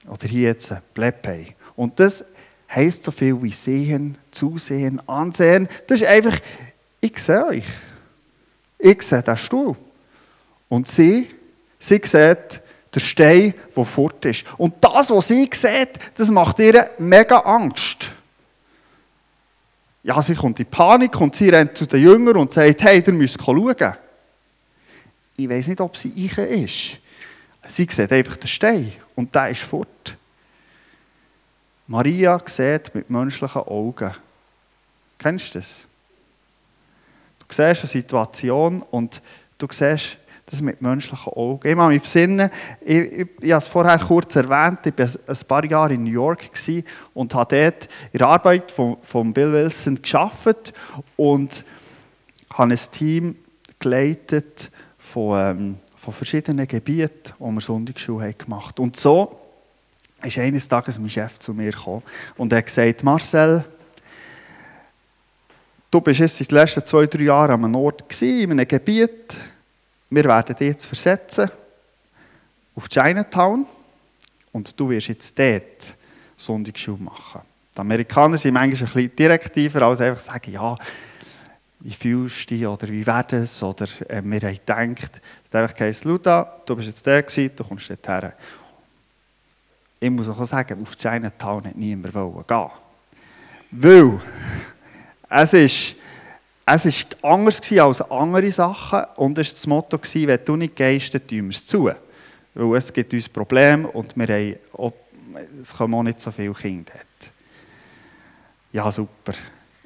Oder 0.08 0.28
hier 0.28 0.50
jetzt 0.50 0.74
Blepei. 0.94 1.56
Und 1.76 2.00
das 2.00 2.26
heisst 2.70 3.04
so 3.04 3.12
viel 3.12 3.42
wie 3.42 3.52
sehen, 3.52 4.18
zusehen, 4.32 5.08
ansehen. 5.08 5.68
Das 5.88 6.02
ist 6.02 6.08
einfach, 6.08 6.38
ich 7.00 7.18
sehe 7.18 7.46
euch. 7.46 7.66
Ich 8.82 9.02
sehe 9.04 9.22
den 9.22 9.38
Stuhl. 9.38 9.76
Und 10.70 10.88
sie, 10.88 11.30
sie 11.80 12.02
sieht 12.04 12.62
den 12.94 13.00
Stein, 13.00 13.54
der 13.76 13.86
fort 13.86 14.26
ist. 14.26 14.44
Und 14.58 14.76
das, 14.82 15.12
was 15.12 15.28
sie 15.28 15.50
sieht, 15.54 16.00
das 16.16 16.30
macht 16.30 16.60
ihr 16.60 16.92
mega 16.98 17.40
Angst. 17.40 18.12
Ja, 20.04 20.22
sie 20.22 20.34
kommt 20.34 20.60
in 20.60 20.66
Panik 20.66 21.20
und 21.22 21.36
sie 21.36 21.50
rennt 21.50 21.78
zu 21.78 21.86
den 21.86 22.02
Jüngern 22.02 22.38
und 22.38 22.52
sagt, 22.52 22.82
hey, 22.82 23.04
ihr 23.06 23.14
müsst 23.14 23.42
schauen. 23.42 23.76
Ich 25.38 25.50
weiß 25.50 25.68
nicht, 25.68 25.82
ob 25.82 25.96
sie 25.96 26.12
ich 26.16 26.38
ist. 26.38 26.98
Sie 27.68 27.88
sieht 27.90 28.12
einfach 28.12 28.36
den 28.38 28.48
Stein 28.48 28.92
und 29.16 29.34
der 29.34 29.50
ist 29.50 29.62
fort. 29.62 30.18
Maria 31.88 32.42
sieht 32.46 32.94
mit 32.96 33.10
menschlichen 33.10 33.62
Augen. 33.62 34.12
Kennst 35.20 35.54
du 35.54 35.60
das? 35.60 35.88
Du 37.52 37.56
siehst 37.56 37.82
eine 37.82 37.90
Situation 37.90 38.82
und 38.92 39.22
du 39.58 39.68
siehst 39.70 40.18
das 40.46 40.62
mit 40.62 40.82
menschlichen 40.82 41.34
Augen. 41.34 41.68
Ich 41.68 41.76
habe 41.76 41.94
mich 41.94 42.02
besinnen, 42.02 42.50
ich, 42.82 43.00
ich, 43.00 43.28
ich 43.42 43.52
habe 43.52 43.62
es 43.62 43.68
vorher 43.68 44.00
kurz 44.00 44.36
erwähnt, 44.36 44.80
ich 44.86 44.98
war 44.98 45.08
ein 45.28 45.48
paar 45.48 45.66
Jahre 45.66 45.94
in 45.94 46.04
New 46.04 46.12
York 46.12 46.50
und 47.14 47.34
habe 47.34 47.56
dort 47.56 47.90
in 48.12 48.18
der 48.20 48.28
Arbeit 48.28 48.72
von, 48.72 48.98
von 49.02 49.34
Bill 49.34 49.52
Wilson 49.52 50.00
gearbeitet 50.02 50.74
und 51.18 51.64
habe 52.54 52.74
ein 52.74 52.80
Team 52.92 53.36
geleitet 53.80 54.72
von 54.98 55.40
ähm, 55.40 55.76
von 56.02 56.14
verschiedenen 56.14 56.68
Gebieten, 56.68 57.34
wo 57.38 57.52
wir 57.52 57.62
Sonntagsschule 57.62 58.34
gemacht 58.34 58.80
haben. 58.80 58.86
Und 58.86 58.98
so 58.98 59.40
ist 60.24 60.38
eines 60.40 60.68
Tages 60.68 60.98
mein 60.98 61.10
Chef 61.10 61.38
zu 61.38 61.54
mir 61.54 61.72
gekommen 61.72 62.02
und 62.38 62.52
er 62.52 62.58
hat 62.58 62.66
gesagt, 62.66 63.04
Marcel, 63.04 63.64
du 65.92 66.02
bist 66.02 66.22
jetzt 66.22 66.40
in 66.40 66.48
den 66.48 66.58
letzten 66.58 66.86
zwei, 66.86 67.06
drei 67.06 67.24
Jahren 67.24 67.52
an 67.52 67.66
einem 67.66 67.76
Ort 67.76 68.08
gewesen, 68.08 68.40
in 68.40 68.52
einem 68.52 68.68
Gebiet, 68.68 69.38
wir 70.10 70.24
werden 70.24 70.56
dich 70.56 70.68
jetzt 70.70 70.86
versetzen 70.86 71.52
auf 72.76 72.88
Chinatown 72.88 73.66
und 74.54 74.80
du 74.80 74.90
wirst 74.90 75.10
jetzt 75.10 75.38
dort 75.38 75.96
Sonntagsschule 76.38 76.98
machen. 76.98 77.42
Die 77.76 77.80
Amerikaner 77.80 78.38
sind 78.38 78.54
manchmal 78.54 79.04
ein 79.04 79.16
direktiver, 79.16 79.82
als 79.84 80.02
einfach 80.02 80.22
sagen, 80.22 80.52
ja, 80.52 80.76
wie 81.82 81.94
fühlst 81.94 82.50
du 82.50 82.56
dich 82.56 82.66
oder 82.66 82.88
wie 82.88 83.06
wäre 83.06 83.38
es? 83.38 83.62
Oder 83.64 83.88
äh, 84.08 84.22
wir 84.24 84.42
haben 84.42 84.96
gedacht, 84.96 85.22
es 85.48 85.56
einfach 85.56 85.76
geheißen, 85.76 86.10
Luda, 86.10 86.62
du 86.66 86.76
bist 86.76 86.90
jetzt 86.90 87.06
der 87.06 87.24
gewesen, 87.24 87.52
du 87.56 87.64
kommst 87.64 87.90
dort 87.90 88.08
her. 88.08 88.34
Ich 90.00 90.10
muss 90.10 90.30
auch 90.30 90.46
sagen, 90.46 90.82
auf 90.82 90.96
Chinatown 90.96 91.66
hat 91.66 91.76
niemand 91.76 92.14
gehen 92.14 92.70
Weil 93.72 94.22
es 95.32 95.54
ist, 95.54 95.96
es 96.66 96.86
ist 96.86 97.18
anders 97.24 97.62
als 97.72 98.02
andere 98.12 98.52
Sachen 98.52 99.04
und 99.16 99.38
es 99.38 99.48
war 99.48 99.54
das 99.54 99.68
Motto, 99.68 100.00
wenn 100.14 100.46
du 100.46 100.56
nicht 100.56 100.76
gehst, 100.76 101.14
dann 101.14 101.26
tun 101.26 101.44
wir 101.44 101.50
es 101.50 101.66
zu. 101.66 101.90
Weil 102.54 102.78
es 102.78 102.92
gibt 102.92 103.14
uns 103.14 103.30
Probleme 103.30 103.88
und 103.88 104.16
wir 104.16 104.28
haben 104.28 104.56
auch, 104.74 104.94
es 105.60 105.76
kommen 105.76 105.94
auch 105.94 106.04
nicht 106.04 106.20
so 106.20 106.32
viele 106.32 106.54
Kinder 106.54 106.92
dort. 106.94 107.32
Ja, 108.74 108.92
super. 108.92 109.34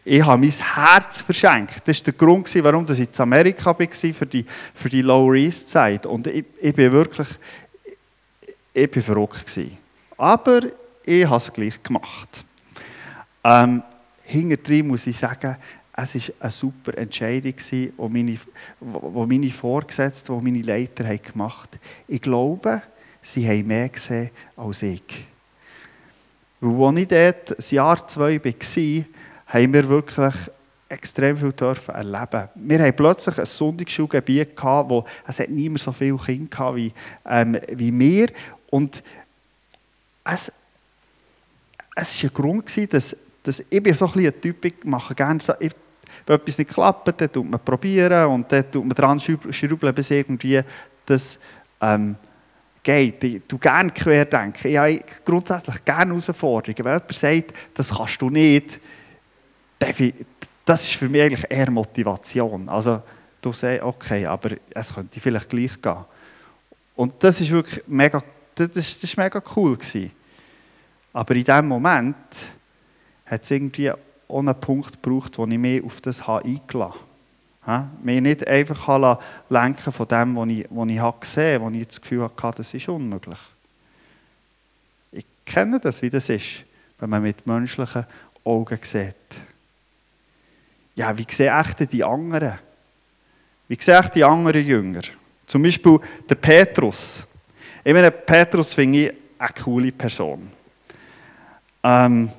Ich 0.04 0.24
habe 0.24 0.42
mein 0.42 0.52
Herz 0.52 1.22
verschenkt. 1.22 1.82
Das 1.86 1.98
war 2.00 2.04
der 2.06 2.14
Grund, 2.14 2.64
warum 2.64 2.86
ich 2.88 3.00
in 3.00 3.08
Amerika 3.18 3.78
war, 3.78 3.88
für 3.92 4.25
die, 4.25 4.46
für 4.74 4.90
die 4.90 5.02
Lower 5.02 5.34
East 5.34 5.70
Side. 5.70 6.08
Und 6.08 6.28
ich, 6.28 6.46
ich 6.60 6.75
bin 6.75 6.92
wirklich 6.92 7.28
ich 8.75 8.92
bin 8.92 9.02
verrückt. 9.02 9.60
Aber 10.18 10.60
ich 11.04 11.25
habe 11.25 11.38
es 11.38 11.52
gleich 11.52 11.82
gemacht. 11.82 12.44
Ähm, 13.44 13.82
hinterdrein 14.25 14.88
muss 14.88 15.08
ich 15.08 15.17
sagen, 15.17 15.58
es 15.98 16.15
war 16.15 16.36
eine 16.41 16.51
super 16.51 16.98
Entscheidung, 16.98 17.53
die 17.72 17.91
meine, 17.98 18.38
meine 18.82 19.51
Vorgesetzten, 19.51 20.38
die 20.38 20.44
meine 20.51 20.62
Leiter 20.62 21.08
haben 21.08 21.22
gemacht 21.22 21.70
haben. 21.72 21.79
Ich 22.08 22.22
glaube, 22.22 22.82
sie 23.22 23.48
haben 23.48 23.67
mehr 23.67 23.89
gesehen 23.89 24.32
als 24.58 24.82
ich. 24.82 25.25
Weil 26.60 26.88
als 26.88 27.00
ich 27.00 27.08
dort 27.08 27.51
ein 27.51 27.75
Jahr, 27.75 28.08
zwei 28.08 28.44
war, 28.44 29.05
haben 29.48 29.74
wir 29.74 29.89
wirklich 29.89 30.36
extrem 30.89 31.38
viel 31.38 31.53
dürfen 31.53 31.96
erleben. 31.96 32.50
Wir 32.55 32.79
haben 32.79 32.96
plötzlich 32.96 33.38
ein 33.38 33.46
Sonntagsschulgebiet 33.46 34.55
wo 34.62 35.05
es 35.27 35.39
hat 35.39 35.50
niemand 35.50 35.82
so 35.82 35.91
viele 35.91 36.17
Kinder 36.17 36.50
gehabt 36.50 36.75
wie, 36.75 36.94
ähm, 37.25 37.58
wie 37.72 37.98
wir. 37.98 38.27
Und 38.70 39.01
es, 40.24 40.51
es 41.96 42.24
war 42.24 42.29
ein 42.29 42.34
Grund, 42.34 42.94
dass, 42.94 43.15
dass 43.48 43.64
ich 43.70 43.84
bin 43.84 43.94
so 43.94 44.12
ein, 44.14 44.25
ein 44.25 44.40
Typ, 44.40 44.66
ich 44.66 44.75
mache 44.84 45.16
gerne 45.16 45.40
so, 45.40 45.54
ich, 45.60 45.72
wenn 46.25 46.36
etwas 46.36 46.58
nicht 46.58 46.72
klappt, 46.72 47.22
dann 47.22 47.32
tut 47.32 47.50
man 47.50 47.60
probieren 47.60 48.28
und 48.28 48.52
dann 48.52 48.70
tut 48.72 48.86
man 48.86 48.96
dran 48.96 49.20
schrauben, 49.20 49.94
bis 49.94 50.12
irgendwie 50.12 50.62
das 51.06 51.40
ähm, 51.82 52.16
geht. 52.82 53.24
Ich 53.24 53.42
tue 53.48 53.60
gerne 53.60 53.92
querdenken. 53.92 54.72
Ich 54.72 54.78
habe 54.78 55.00
grundsätzlich 55.24 55.84
gerne 55.86 56.12
Herausforderungen. 56.12 56.86
Wenn 56.86 56.94
jemand 56.94 57.16
sagt, 57.16 57.54
das 57.74 57.90
kannst 57.90 58.22
du 58.22 58.30
nicht, 58.30 58.80
das 60.66 60.84
ist 60.84 60.94
für 60.96 61.10
mich 61.10 61.22
eigentlich 61.22 61.46
eher 61.50 61.70
Motivation. 61.70 62.68
Also 62.70 63.02
du 63.42 63.54
sagst, 63.54 63.84
okay, 63.84 64.25
aber 64.25 64.52
es 64.72 64.94
könnte 64.94 65.20
vielleicht 65.20 65.50
gleich 65.50 65.82
gehen. 65.82 66.06
Und 66.96 67.14
das 67.20 67.42
ist 67.42 67.52
wirklich 67.52 67.84
mega 67.88 68.24
das, 68.56 68.72
das, 68.72 69.18
war 69.18 69.25
mega 69.25 69.42
cool. 69.56 69.78
Gewesen. 69.78 70.12
Aber 71.14 71.36
in 71.36 71.44
diesem 71.44 71.68
Moment 71.68 72.16
hat 73.25 73.44
es 73.44 73.51
irgendwie 73.51 73.91
auch 73.91 74.39
einen 74.39 74.60
Punkt 74.60 75.01
gebraucht, 75.01 75.38
wo 75.38 75.46
ich 75.46 75.58
mich 75.58 75.84
auf 75.84 76.01
das 76.01 76.27
eingeladen 76.27 76.94
habe. 77.62 77.89
Mich 78.03 78.22
nicht 78.22 78.48
einfach 78.48 79.20
lenken 79.50 79.91
von 79.91 80.08
dem, 80.08 80.36
was 80.36 80.48
ich, 80.50 80.67
was 80.70 80.89
ich 80.89 81.20
gesehen 81.20 81.62
habe, 81.62 81.74
wo 81.74 81.77
ich 81.77 81.88
das 81.88 82.01
Gefühl 82.01 82.24
hatte, 82.24 82.58
das 82.58 82.74
ist 82.74 82.89
unmöglich. 82.89 83.39
Ich 85.12 85.25
kenne 85.46 85.79
das, 85.79 86.01
wie 86.01 86.10
das 86.10 86.29
ist, 86.29 86.65
wenn 87.00 87.10
man 87.10 87.24
mit 87.24 87.46
menschlichen 87.46 88.05
Augen 88.44 88.79
sieht. 88.82 89.15
Ja, 90.96 91.17
wie 91.17 91.25
sehen 91.29 91.60
echt 91.60 91.91
die 91.91 92.03
anderen? 92.03 92.60
Wie 93.67 93.77
sehen 93.79 93.96
echt 93.96 94.15
die 94.15 94.24
anderen 94.24 94.65
Jünger? 94.65 95.01
Zum 95.46 95.62
Beispiel 95.62 96.00
der 96.29 96.36
Petrus. 96.36 97.25
Ich 97.84 97.94
meine, 97.94 98.12
Petrus 98.12 98.74
finde 98.74 98.98
ich 98.98 99.13
eine 99.38 99.50
coole 99.63 99.91
Person. 99.91 100.51
Ähm, 101.84 102.29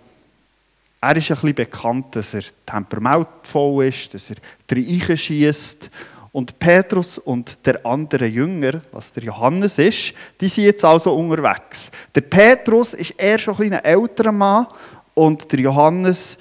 er 1.01 1.17
ist 1.17 1.31
ein 1.31 1.35
bisschen 1.37 1.55
bekannt, 1.55 2.17
dass 2.17 2.35
er 2.35 2.43
temperamentvoll 2.65 3.87
ist, 3.87 4.15
dass 4.15 4.31
er 4.31 4.37
drei 4.67 5.17
schießt. 5.17 5.91
Und 6.33 6.59
Petrus 6.59 7.17
und 7.17 7.65
der 7.65 7.85
andere 7.87 8.27
Jünger, 8.27 8.83
was 8.93 9.13
der 9.13 9.23
Johannes 9.23 9.79
ist, 9.79 10.13
die 10.39 10.49
sind 10.49 10.65
jetzt 10.65 10.85
also 10.85 11.15
unterwegs. 11.15 11.91
Der 12.15 12.21
Petrus 12.21 12.93
ist 12.93 13.13
eher 13.13 13.39
schon 13.39 13.57
ein, 13.63 13.73
älterer 13.73 14.33
Mann 14.33 14.67
und 15.15 15.51
der 15.51 15.61
Johannes 15.61 16.37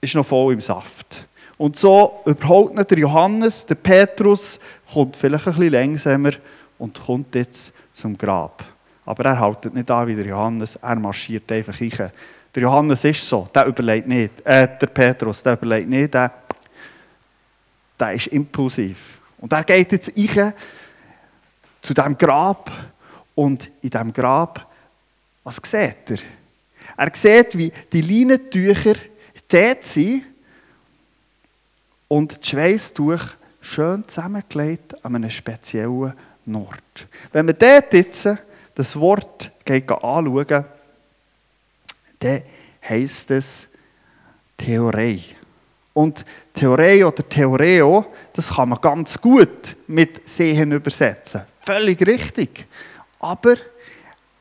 ist 0.00 0.14
noch 0.14 0.24
voll 0.24 0.54
im 0.54 0.60
Saft. 0.60 1.26
Und 1.58 1.76
so 1.76 2.20
überholt 2.24 2.74
nicht 2.74 2.90
der 2.90 2.98
Johannes, 2.98 3.66
der 3.66 3.74
Petrus 3.74 4.58
kommt 4.92 5.16
vielleicht 5.16 5.46
ein 5.46 5.54
bisschen 5.54 5.72
langsamer 5.72 6.32
und 6.78 6.98
kommt 6.98 7.34
jetzt 7.34 7.72
zum 7.92 8.16
Grab. 8.16 8.64
Aber 9.04 9.24
er 9.26 9.38
haltet 9.38 9.74
nicht 9.74 9.90
an 9.90 10.08
wie 10.08 10.14
der 10.14 10.26
Johannes, 10.26 10.76
er 10.76 10.96
marschiert 10.96 11.52
einfach 11.52 11.78
rein. 11.80 12.10
Der 12.54 12.62
Johannes 12.62 13.04
ist 13.04 13.26
so, 13.26 13.48
der 13.54 13.66
überlegt 13.66 14.06
nicht. 14.06 14.40
Äh, 14.44 14.68
der 14.78 14.86
Petrus, 14.88 15.42
der 15.42 15.54
überlegt 15.54 15.88
nicht, 15.88 16.12
der, 16.12 16.30
der 17.98 18.12
ist 18.12 18.26
impulsiv. 18.28 19.20
Und 19.38 19.52
er 19.52 19.64
geht 19.64 19.92
jetzt 19.92 20.12
rein 20.16 20.52
zu 21.80 21.94
diesem 21.94 22.16
Grab 22.16 22.70
und 23.34 23.70
in 23.80 23.90
diesem 23.90 24.12
Grab, 24.12 24.66
was 25.42 25.56
sieht 25.56 26.10
er? 26.10 26.18
Er 26.96 27.10
sieht, 27.14 27.56
wie 27.56 27.72
die 27.92 28.02
Leinentücher 28.02 28.94
dort 29.48 29.84
sind 29.84 30.24
und 32.08 32.38
das 32.38 32.48
Schweißtuch 32.48 33.22
schön 33.60 34.06
zusammengelegt 34.06 35.04
an 35.04 35.16
einem 35.16 35.30
speziellen 35.30 36.14
Ort. 36.54 37.06
Wenn 37.32 37.46
man 37.46 37.56
dort 37.58 37.92
jetzt 37.94 38.28
das 38.74 38.96
Wort 38.98 39.50
anschauen, 39.66 40.64
dann 42.22 42.42
heisst 42.88 43.30
es 43.30 43.68
Theorei. 44.56 45.20
Und 45.94 46.24
Theorei 46.54 47.04
oder 47.04 47.28
Theoreo, 47.28 48.06
das 48.32 48.48
kann 48.48 48.70
man 48.70 48.80
ganz 48.80 49.20
gut 49.20 49.76
mit 49.86 50.26
Sehen 50.28 50.72
übersetzen. 50.72 51.42
Völlig 51.60 52.00
richtig. 52.06 52.66
Aber 53.20 53.56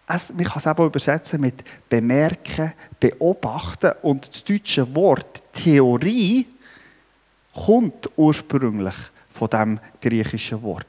es, 0.07 0.33
man 0.33 0.45
kann 0.45 0.57
es 0.57 0.67
auch 0.67 0.85
übersetzen 0.85 1.41
mit 1.41 1.63
bemerken, 1.89 2.73
beobachten. 3.00 3.91
Und 4.01 4.29
das 4.29 4.43
deutsche 4.43 4.95
Wort 4.95 5.43
Theorie 5.53 6.47
kommt 7.53 8.09
ursprünglich 8.15 8.95
von 9.33 9.50
dem 9.50 9.79
griechischen 10.01 10.61
Wort. 10.61 10.85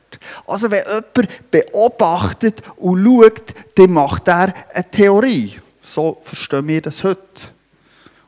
Also 0.47 0.71
wenn 0.71 0.85
jemand 0.85 1.51
beobachtet 1.51 2.63
und 2.77 3.05
schaut, 3.05 3.55
dann 3.75 3.91
macht 3.91 4.29
er 4.29 4.55
eine 4.73 4.91
Theorie. 4.91 5.57
So 5.83 6.21
verstehen 6.23 6.69
wir 6.69 6.81
das 6.81 7.03
heute. 7.05 7.49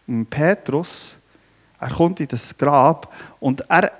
Und 0.06 0.28
Petrus, 0.28 1.16
er 1.80 1.90
kommt 1.90 2.20
in 2.20 2.28
das 2.28 2.56
Grab 2.56 3.12
und 3.40 3.62
er, 3.70 3.92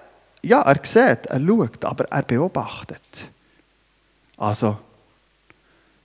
ja, 0.42 0.62
er 0.62 0.80
sieht, 0.82 1.26
er 1.26 1.40
schaut, 1.40 1.84
aber 1.84 2.04
er 2.10 2.22
beobachtet. 2.22 3.30
Also, 4.36 4.78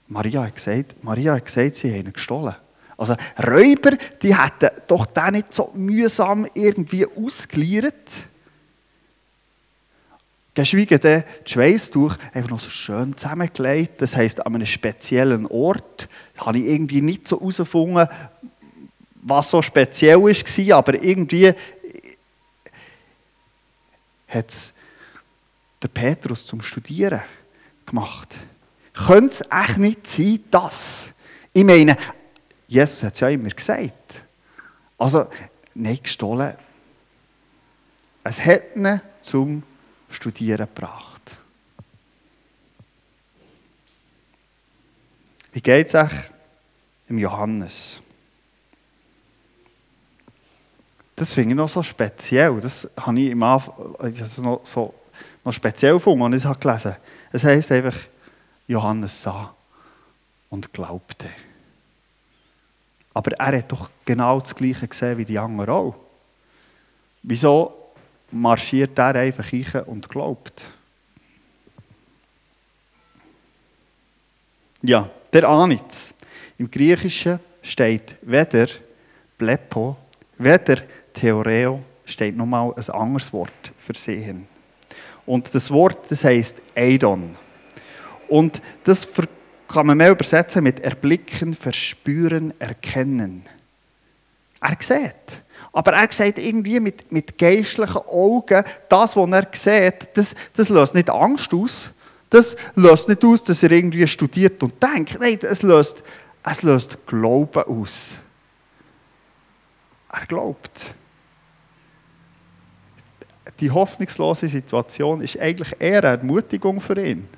Maria 0.08 0.44
hat 0.44 0.54
gesagt, 0.54 1.02
Maria 1.02 1.34
hat 1.34 1.44
gesagt 1.44 1.74
sie 1.74 1.90
haben 1.90 2.06
ihn 2.06 2.12
gestohlen. 2.12 2.54
Also 2.96 3.14
Räuber, 3.42 3.96
die 4.20 4.36
hätten 4.36 4.70
doch 4.86 5.06
den 5.06 5.32
nicht 5.32 5.54
so 5.54 5.70
mühsam 5.74 6.46
irgendwie 6.52 7.06
ausgeliert. 7.06 8.12
Geschweige 10.54 10.98
denn 10.98 11.24
das 11.42 11.52
Schweißtuch 11.52 12.16
einfach 12.34 12.50
noch 12.50 12.60
so 12.60 12.70
schön 12.70 13.16
zusammengelegt. 13.16 14.02
Das 14.02 14.16
heisst, 14.16 14.44
an 14.44 14.54
einem 14.54 14.66
speziellen 14.66 15.46
Ort. 15.46 16.08
Da 16.36 16.46
habe 16.46 16.58
ich 16.58 16.66
irgendwie 16.66 17.00
nicht 17.00 17.28
so 17.28 17.38
herausgefunden, 17.38 18.08
was 19.22 19.50
so 19.50 19.62
speziell 19.62 20.20
war, 20.20 20.76
aber 20.76 21.02
irgendwie 21.02 21.52
hat 24.28 24.48
es 24.48 24.72
der 25.82 25.88
Petrus 25.88 26.46
zum 26.46 26.60
Studieren 26.60 27.22
gemacht. 27.86 28.36
Könnte 28.92 29.34
es 29.34 29.44
echt 29.50 29.78
nicht 29.78 30.06
sein, 30.06 30.44
dass? 30.50 31.10
Ich 31.52 31.64
meine, 31.64 31.96
Jesus 32.66 33.02
hat 33.02 33.14
es 33.14 33.20
ja 33.20 33.28
immer 33.28 33.48
gesagt. 33.48 34.24
Also, 34.98 35.26
nicht 35.74 36.04
gestohlen. 36.04 36.54
Es 38.22 38.44
hat 38.44 38.76
ihn 38.76 39.00
zum 39.22 39.62
Studieren 40.10 40.68
gebracht. 40.74 41.22
Wie 45.52 45.60
geht 45.60 45.88
es 45.88 45.94
euch 45.94 46.30
im 47.08 47.18
Johannes? 47.18 48.00
Das 51.16 51.32
finde 51.32 51.50
ich 51.50 51.56
noch 51.56 51.68
so 51.68 51.82
speziell. 51.82 52.60
Das 52.60 52.88
habe 52.98 53.20
ich 53.20 53.30
im 53.30 53.42
Anfang 53.42 53.74
noch, 54.38 54.60
so, 54.64 54.94
noch 55.44 55.52
speziell 55.52 55.94
gefunden, 55.94 56.22
als 56.22 56.44
ich 56.44 56.50
es 56.50 56.60
gelesen 56.60 56.92
habe. 56.92 57.00
Es 57.32 57.44
heisst 57.44 57.72
einfach, 57.72 57.96
Johannes 58.66 59.20
sah 59.20 59.54
und 60.48 60.72
glaubte. 60.72 61.28
Aber 63.12 63.32
er 63.32 63.58
hat 63.58 63.72
doch 63.72 63.90
genau 64.04 64.40
das 64.40 64.54
Gleiche 64.54 64.86
gesehen 64.86 65.18
wie 65.18 65.24
die 65.24 65.38
anderen 65.38 65.70
auch. 65.70 65.94
Wieso 67.22 67.79
marschiert 68.32 68.98
er 68.98 69.14
einfach 69.16 69.52
rein 69.52 69.84
und 69.86 70.08
glaubt. 70.08 70.64
Ja, 74.82 75.10
der 75.32 75.48
Anitz. 75.48 76.14
Im 76.58 76.70
Griechischen 76.70 77.40
steht 77.62 78.16
weder 78.22 78.66
Blepo, 79.36 79.96
weder 80.38 80.76
Theoreo, 81.12 81.82
steht 82.04 82.36
nochmal 82.36 82.72
ein 82.74 82.90
anderes 82.90 83.32
Wort 83.32 83.72
für 83.78 83.94
sehen. 83.94 84.46
Und 85.26 85.54
das 85.54 85.70
Wort, 85.70 86.10
das 86.10 86.24
heißt 86.24 86.60
Eidon. 86.74 87.36
Und 88.28 88.60
das 88.84 89.08
kann 89.68 89.86
man 89.86 89.98
mehr 89.98 90.10
übersetzen 90.10 90.64
mit 90.64 90.80
erblicken, 90.80 91.54
verspüren, 91.54 92.52
erkennen. 92.58 93.44
Er 94.60 94.76
sieht. 94.80 95.42
Aber 95.72 95.92
er 95.92 96.10
sagt 96.10 96.38
irgendwie 96.38 96.80
mit, 96.80 97.10
mit 97.12 97.38
geistlichen 97.38 98.02
Augen, 98.08 98.64
das, 98.88 99.16
was 99.16 99.30
er 99.30 99.48
sieht, 99.52 100.08
das, 100.14 100.34
das 100.54 100.68
löst 100.68 100.94
nicht 100.94 101.08
Angst 101.08 101.52
aus. 101.54 101.90
Das 102.28 102.56
löst 102.74 103.08
nicht 103.08 103.24
aus, 103.24 103.42
dass 103.44 103.62
er 103.62 103.70
irgendwie 103.70 104.06
studiert 104.06 104.62
und 104.62 104.80
denkt. 104.82 105.18
Nein, 105.20 105.38
es 105.42 105.62
löst, 105.62 106.02
es 106.44 106.62
löst 106.62 107.06
Glauben 107.06 107.62
aus. 107.64 108.14
Er 110.12 110.26
glaubt. 110.26 110.94
Die 113.60 113.70
hoffnungslose 113.70 114.48
Situation 114.48 115.20
ist 115.20 115.38
eigentlich 115.38 115.74
eher 115.78 116.04
eine 116.04 116.18
Ermutigung 116.18 116.80
für 116.80 117.00
ihn. 117.00 117.28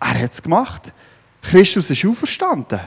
Er 0.00 0.22
hat 0.22 0.32
es 0.32 0.42
gemacht. 0.42 0.92
Christus 1.42 1.90
ist 1.90 2.04
auferstanden. 2.04 2.80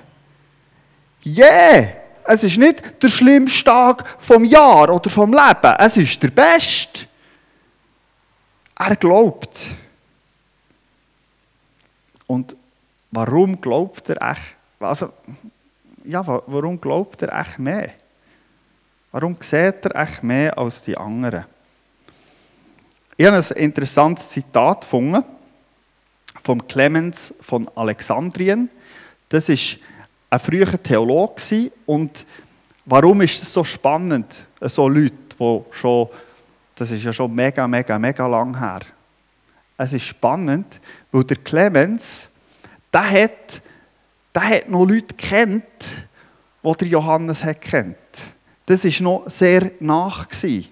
Yeah! 1.25 2.02
Es 2.25 2.43
ist 2.43 2.57
nicht 2.57 3.01
der 3.01 3.09
schlimmste 3.09 3.63
Tag 3.63 4.03
vom 4.19 4.43
Jahr 4.45 4.89
oder 4.89 5.09
vom 5.09 5.31
Leben. 5.31 5.75
Es 5.77 5.97
ist 5.97 6.21
der 6.23 6.29
beste. 6.29 7.07
Er 8.77 8.95
glaubt. 8.95 9.69
Und 12.27 12.55
warum 13.11 13.59
glaubt 13.59 14.09
er 14.09 14.31
echt? 14.31 14.55
Also, 14.79 15.11
ja, 16.03 16.25
warum 16.25 16.79
glaubt 16.79 17.21
er 17.21 17.39
echt 17.39 17.59
mehr? 17.59 17.91
Warum 19.11 19.37
sieht 19.39 19.85
er 19.85 19.95
echt 19.95 20.23
mehr 20.23 20.57
als 20.57 20.81
die 20.81 20.97
anderen? 20.97 21.45
Ich 23.15 23.25
habe 23.25 23.37
ein 23.37 23.57
interessantes 23.57 24.29
Zitat 24.29 24.81
gefunden 24.81 25.23
vom 26.43 26.67
Clemens 26.67 27.33
von 27.39 27.69
Alexandrien. 27.75 28.69
Das 29.29 29.49
ist 29.49 29.77
ein 30.33 30.39
früher 30.39 30.81
Theologe 30.81 31.71
und 31.85 32.25
warum 32.85 33.21
ist 33.21 33.43
es 33.43 33.53
so 33.53 33.63
spannend, 33.63 34.47
so 34.61 34.87
Leute, 34.87 35.13
die 35.39 35.61
schon, 35.71 36.09
das 36.73 36.89
ist 36.89 37.03
ja 37.03 37.13
schon 37.13 37.33
mega, 37.35 37.67
mega, 37.67 37.99
mega 37.99 38.25
lang 38.25 38.57
her. 38.57 38.79
Es 39.77 39.93
ist 39.93 40.05
spannend, 40.05 40.79
weil 41.11 41.23
der 41.23 41.37
Clemens, 41.37 42.29
der 42.91 43.11
hat, 43.11 43.61
der 44.33 44.49
hat 44.49 44.69
noch 44.69 44.85
Leute 44.85 45.13
kennt, 45.15 45.63
die 46.63 46.71
der 46.71 46.87
Johannes 46.87 47.43
hat 47.43 47.61
kennt. 47.61 47.95
Das 48.65 48.85
war 48.85 49.03
noch 49.03 49.29
sehr 49.29 49.71
nach. 49.79 50.27
Gewesen. 50.27 50.69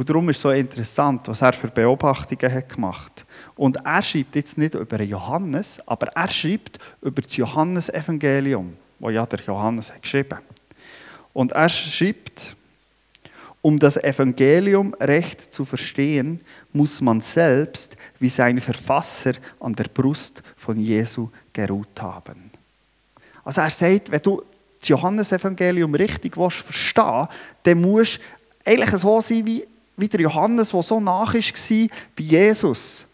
Und 0.00 0.08
darum 0.08 0.30
ist 0.30 0.36
es 0.36 0.42
so 0.42 0.50
interessant, 0.50 1.28
was 1.28 1.42
er 1.42 1.52
für 1.52 1.68
Beobachtungen 1.68 2.50
hat 2.50 2.70
gemacht 2.70 3.26
Und 3.54 3.76
er 3.84 4.00
schreibt 4.00 4.34
jetzt 4.34 4.56
nicht 4.56 4.74
über 4.74 5.02
Johannes, 5.02 5.78
aber 5.86 6.06
er 6.14 6.30
schreibt 6.30 6.78
über 7.02 7.20
das 7.20 7.36
Johannesevangelium, 7.36 8.78
wo 8.98 9.10
ja 9.10 9.26
der 9.26 9.40
Johannes 9.40 9.92
hat 9.92 10.00
geschrieben. 10.00 10.38
Und 11.34 11.52
er 11.52 11.68
schreibt, 11.68 12.56
um 13.60 13.78
das 13.78 13.98
Evangelium 13.98 14.94
recht 14.94 15.52
zu 15.52 15.66
verstehen, 15.66 16.40
muss 16.72 17.02
man 17.02 17.20
selbst 17.20 17.94
wie 18.18 18.30
sein 18.30 18.58
Verfasser 18.58 19.32
an 19.60 19.74
der 19.74 19.84
Brust 19.84 20.42
von 20.56 20.80
Jesu 20.80 21.28
geruht 21.52 22.00
haben. 22.00 22.50
Also 23.44 23.60
er 23.60 23.70
sagt, 23.70 24.10
wenn 24.10 24.22
du 24.22 24.42
das 24.78 24.88
Johannesevangelium 24.88 25.94
richtig 25.94 26.36
verstehen 26.36 27.04
willst, 27.04 27.30
dann 27.64 27.80
musst 27.82 28.16
du 28.16 28.20
eigentlich 28.64 28.90
so 28.90 29.20
sein 29.20 29.44
wie 29.44 29.66
wie 30.00 30.08
der 30.08 30.20
Johannes, 30.20 30.70
der 30.70 30.82
so 30.82 31.00
nach 31.00 31.34
war 31.34 31.42
bei 32.16 32.22
Jesus. 32.22 33.06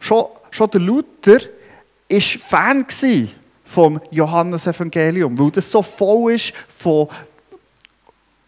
Schon, 0.00 0.26
schon 0.50 0.70
der 0.70 0.80
Luther 0.80 1.40
war 2.08 2.20
Fan 2.20 2.86
vom 3.64 4.00
Johannesevangelium, 4.10 5.38
weil 5.38 5.50
das 5.50 5.70
so 5.70 5.82
voll 5.82 6.32
ist 6.32 6.54
von, 6.68 7.08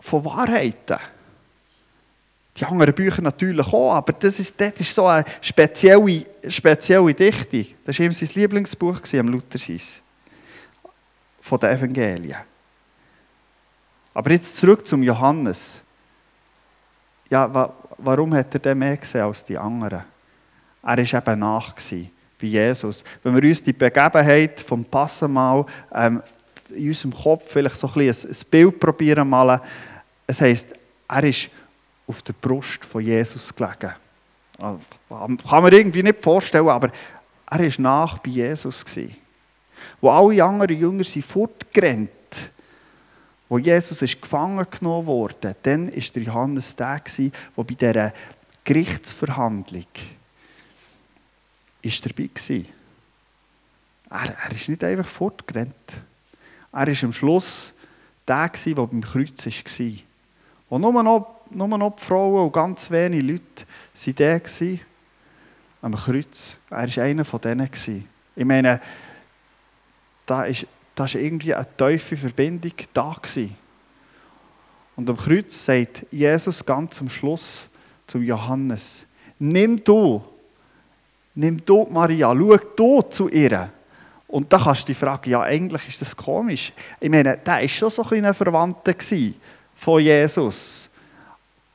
von 0.00 0.24
Wahrheiten. 0.24 0.98
Die 2.56 2.64
anderen 2.64 2.94
Bücher 2.94 3.22
natürlich 3.22 3.66
auch, 3.66 3.94
aber 3.94 4.12
das 4.12 4.38
ist, 4.38 4.60
das 4.60 4.72
ist 4.78 4.94
so 4.94 5.06
eine 5.06 5.24
spezielle, 5.40 6.24
spezielle 6.48 7.14
Dichte. 7.14 7.66
Das 7.84 7.98
war 7.98 8.06
ihm 8.06 8.12
sein 8.12 8.30
Lieblingsbuch, 8.34 9.00
am 9.14 9.28
Luther 9.28 9.58
sein, 9.58 9.80
von 11.40 11.58
den 11.60 11.70
Evangelien. 11.70 12.36
Aber 14.12 14.30
jetzt 14.30 14.56
zurück 14.56 14.86
zum 14.86 15.02
Johannes 15.02 15.80
ja, 17.30 17.52
wa 17.52 17.72
warum 18.02 18.34
hat 18.34 18.54
er 18.54 18.60
denn 18.60 18.78
mehr 18.78 18.96
gesehen 18.96 19.22
als 19.22 19.44
die 19.44 19.56
anderen? 19.56 20.02
Er 20.82 20.96
war 20.96 20.98
eben 20.98 21.40
nach 21.40 21.74
bei 21.74 22.46
Jesus. 22.46 23.04
Wenn 23.22 23.36
wir 23.36 23.48
uns 23.48 23.62
die 23.62 23.72
Begebenheit 23.72 24.60
vom 24.60 24.84
Passenmal 24.84 25.66
ähm, 25.94 26.22
in 26.74 26.88
unserem 26.88 27.14
Kopf 27.14 27.44
vielleicht 27.46 27.76
so 27.76 27.90
ein, 27.94 28.08
ein 28.08 28.36
Bild 28.50 28.80
probieren 28.80 29.28
malen, 29.28 29.60
es 30.26 30.40
heisst, 30.40 30.68
er 31.08 31.24
ist 31.24 31.50
auf 32.06 32.22
der 32.22 32.32
Brust 32.32 32.84
von 32.84 33.02
Jesus 33.02 33.54
gelegen. 33.54 33.92
Also, 34.58 34.80
kann 35.08 35.62
man 35.62 35.72
irgendwie 35.72 36.02
nicht 36.02 36.22
vorstellen, 36.22 36.68
aber 36.68 36.90
er 37.50 37.58
war 37.58 37.70
nach 37.78 38.18
bei 38.18 38.30
Jesus. 38.30 38.84
Wo 40.00 40.10
alle 40.10 40.44
anderen 40.44 40.78
Jünger 40.78 41.04
sind 41.04 41.24
fortgerannt 41.24 42.10
wo 43.50 43.58
Jesus 43.58 44.00
ist 44.00 44.22
gefangen 44.22 44.64
genommen 44.70 45.06
wurde, 45.06 45.56
dann 45.62 45.92
war 45.92 46.00
der 46.00 46.22
Johannes 46.22 46.76
der, 46.76 47.00
der 47.00 47.30
bei 47.56 47.62
dieser 47.64 48.12
Gerichtsverhandlung 48.62 49.86
ist 51.82 52.06
dabei 52.06 52.30
war. 54.08 54.22
Er, 54.22 54.36
er 54.36 54.52
ist 54.52 54.68
nicht 54.68 54.84
einfach 54.84 55.08
fortgerannt. 55.08 55.74
Er 56.72 56.86
war 56.86 57.02
am 57.02 57.12
Schluss 57.12 57.72
der, 58.28 58.48
der 58.48 58.74
beim 58.76 59.00
Kreuz 59.00 59.44
war. 59.44 59.92
Wo 60.68 60.78
nur 60.78 61.02
noch, 61.02 61.40
nur 61.50 61.66
noch 61.66 61.96
die 61.96 62.04
Frauen 62.04 62.44
und 62.44 62.52
ganz 62.52 62.88
wenige 62.92 63.32
Leute 63.32 63.66
waren 63.94 64.14
der 64.14 64.40
am 65.82 65.96
Kreuz. 65.96 66.56
Er 66.70 66.96
war 66.96 67.04
einer 67.04 67.24
von 67.24 67.40
denen. 67.40 67.68
Ich 68.36 68.44
meine, 68.44 68.80
da 70.24 70.44
ist 70.44 70.68
da 71.00 71.06
war 71.06 71.20
irgendwie 71.20 71.54
eine 71.54 71.66
tiefe 71.78 72.14
Verbindung 72.14 72.72
da. 72.92 73.16
Und 74.96 75.08
am 75.08 75.16
Kreuz 75.16 75.64
sagt 75.64 76.06
Jesus 76.10 76.64
ganz 76.64 77.00
am 77.00 77.08
Schluss 77.08 77.70
zu 78.06 78.18
Johannes, 78.18 79.06
nimm 79.38 79.82
du, 79.82 80.22
nimm 81.34 81.64
du 81.64 81.88
Maria, 81.90 82.34
schau 82.36 82.56
du 82.76 83.02
zu 83.08 83.30
ihr. 83.30 83.70
Und 84.28 84.52
da 84.52 84.58
kannst 84.58 84.82
du 84.82 84.86
dich 84.88 84.98
fragen, 84.98 85.30
ja 85.30 85.40
eigentlich 85.40 85.88
ist 85.88 86.02
das 86.02 86.14
komisch. 86.14 86.70
Ich 87.00 87.08
meine, 87.08 87.38
der 87.38 87.54
war 87.62 87.68
schon 87.68 87.88
so 87.88 88.04
ein 88.04 88.34
Verwandter 88.34 88.94
von 89.74 90.02
Jesus. 90.02 90.90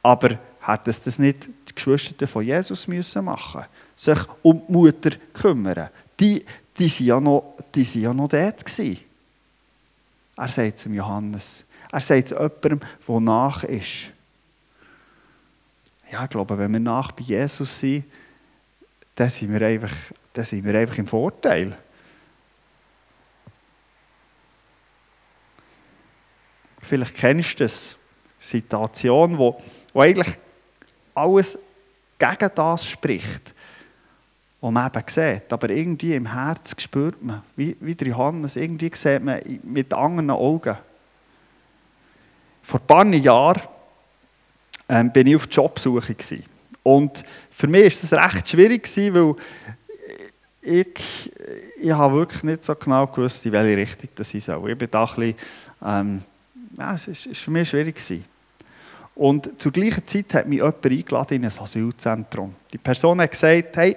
Aber 0.04 0.38
hätte 0.62 0.92
es 0.92 1.02
das 1.02 1.18
nicht 1.18 1.48
die 1.48 1.74
Geschwister 1.74 2.28
von 2.28 2.46
Jesus 2.46 2.88
müssen 2.88 3.26
machen 3.26 3.66
Sich 3.96 4.20
um 4.44 4.62
die 4.68 4.72
Mutter 4.72 5.10
kümmern. 5.34 5.90
Die, 6.20 6.46
die 6.78 6.92
waren 6.92 7.08
ja 7.08 7.20
noch, 7.20 7.56
die 7.74 7.84
sind 7.84 8.04
ja 8.04 8.14
noch 8.14 8.30
dort. 8.30 8.64
Er 10.38 10.48
sagt 10.48 10.78
es 10.78 10.84
dem 10.84 10.94
Johannes. 10.94 11.66
Er 11.92 12.02
sagt 12.02 12.26
es 12.26 12.32
jemandem, 12.32 12.82
der 13.08 13.20
nach 13.20 13.64
ist. 13.64 14.12
Ja, 16.12 16.24
ich 16.24 16.30
glaube, 16.30 16.58
wenn 16.58 16.72
wir 16.74 16.80
nach 16.80 17.12
bei 17.12 17.24
Jesus 17.24 17.80
sind, 17.80 18.06
dann 19.16 19.30
sind 19.30 19.52
wir 19.52 19.66
einfach, 19.66 19.94
dann 20.34 20.46
sind 20.46 20.64
wir 20.64 20.78
einfach 20.78 20.98
im 20.98 21.08
Vorteil. 21.08 21.78
Vielleicht 26.82 27.16
kennst 27.16 27.60
du 27.60 27.64
das. 27.64 27.98
Situation, 28.46 29.38
wo, 29.38 29.62
wo 29.94 30.02
eigentlich 30.02 30.38
alles 31.14 31.58
gegen 32.18 32.52
das 32.54 32.86
spricht 32.86 33.55
die 34.66 34.72
man 34.72 34.88
eben 34.88 35.04
sieht. 35.08 35.54
Aber 35.54 35.70
irgendwie 35.70 36.16
im 36.16 36.32
Herz 36.32 36.76
spürt 36.82 37.22
man, 37.24 37.44
wie, 37.56 37.78
wie 37.80 37.94
der 37.94 38.08
Johannes, 38.08 38.56
irgendwie 38.56 38.92
sieht 38.94 39.24
man 39.24 39.40
mit 39.64 39.94
anderen 39.94 40.32
Augen. 40.32 40.76
Vor 42.64 42.80
ein 42.80 42.88
paar 42.88 43.06
Jahren 43.06 43.62
ähm, 44.90 45.12
ich 45.14 45.36
auf 45.36 45.48
Jobsuche. 45.50 46.16
Gewesen. 46.16 46.44
Und 46.82 47.24
für 47.52 47.68
mich 47.68 48.12
war 48.12 48.22
es 48.22 48.34
recht 48.34 48.50
schwierig, 48.50 48.84
gewesen, 48.84 49.14
weil 49.14 49.36
ich, 50.62 51.32
ich 51.80 51.90
wirklich 51.90 52.44
nicht 52.44 52.64
so 52.64 52.74
genau 52.76 53.06
gewusst, 53.06 53.46
in 53.46 53.52
welche 53.52 53.78
Richtung 53.78 54.10
das 54.16 54.34
ich 54.34 54.44
soll. 54.44 54.72
Ich 54.72 54.78
bin 54.78 54.90
da 54.90 55.04
ein 55.04 55.16
bisschen, 55.16 55.36
ähm, 55.86 56.22
ja, 56.78 56.96
es 56.96 57.08
war 57.08 57.36
für 57.36 57.52
mich 57.52 57.70
schwierig. 57.70 57.96
Gewesen. 57.96 58.26
Und 59.14 59.62
zur 59.62 59.72
gleichen 59.72 60.06
Zeit 60.06 60.34
hat 60.34 60.48
mich 60.48 60.58
jemand 60.58 60.86
eingeladen 60.86 61.36
in 61.36 61.46
ein 61.46 61.52
Asylzentrum. 61.58 62.56
Die 62.74 62.78
Person 62.78 63.22
hat 63.22 63.32
gesagt, 63.32 63.78
hey, 63.78 63.96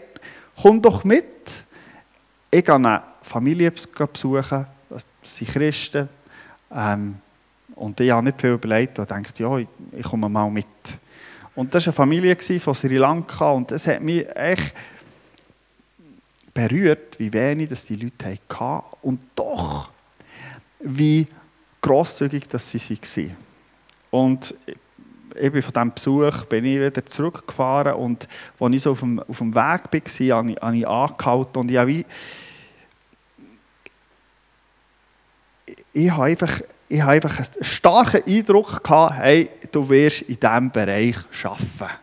komm 0.61 0.83
doch 0.83 1.05
mit. 1.05 1.65
Ich 2.51 2.65
gehe 2.65 2.75
eine 2.75 3.03
Familie 3.23 3.71
besuchen, 3.71 4.67
das 4.89 5.07
sind 5.23 5.51
Christen. 5.51 6.09
Ähm, 6.73 7.17
und 7.75 8.01
ich 8.01 8.11
habe 8.11 8.25
nicht 8.25 8.41
viel 8.41 8.51
überlegt 8.51 8.99
und 8.99 9.11
dachte, 9.11 9.43
ja, 9.43 9.59
ich, 9.59 9.69
ich 9.93 10.05
komme 10.05 10.29
mal 10.29 10.51
mit. 10.51 10.67
Und 11.55 11.75
das 11.75 11.87
war 11.87 11.91
eine 11.91 11.97
Familie 11.97 12.37
von 12.61 12.75
Sri 12.75 12.97
Lanka 12.97 13.51
und 13.51 13.73
es 13.73 13.87
hat 13.87 14.01
mich 14.01 14.27
echt 14.35 14.75
berührt, 16.55 17.19
wie 17.19 17.33
wenig 17.33 17.69
das 17.69 17.85
die 17.85 17.95
Leute 17.95 18.37
hatten 18.51 18.97
und 19.03 19.21
doch, 19.35 19.91
wie 20.81 21.27
grosszügig 21.81 22.49
dass 22.49 22.71
sie 22.71 22.79
waren. 22.79 23.37
Und 24.11 24.55
eben 25.39 25.63
von 25.63 25.73
diesem 25.73 25.93
Besuch 25.93 26.45
bin 26.47 26.65
ich 26.65 26.79
wieder 26.79 27.05
zurückgefahren 27.07 27.95
und 27.95 28.29
als 28.59 28.75
ich 28.75 28.83
so 28.83 28.93
auf 28.93 29.01
dem, 29.01 29.21
auf 29.21 29.39
dem 29.39 29.55
Weg 29.55 29.61
war, 29.61 30.39
habe 30.39 30.51
ich, 30.51 30.61
habe 30.61 30.77
ich 30.77 30.87
angehalten 30.87 31.59
und 31.59 31.71
ich 31.71 31.77
habe, 31.77 32.05
ich 35.93 36.11
habe 36.11 36.25
einfach, 36.25 36.61
ich 36.89 37.01
habe 37.01 37.13
einfach 37.13 37.39
einen 37.39 37.65
starken 37.65 38.23
Eindruck 38.25 38.83
gehabt, 38.83 39.17
hey, 39.17 39.51
du 39.71 39.89
wirst 39.89 40.23
in 40.23 40.41
diesem 40.41 40.71
Bereich 40.71 41.17
arbeiten. 41.45 41.99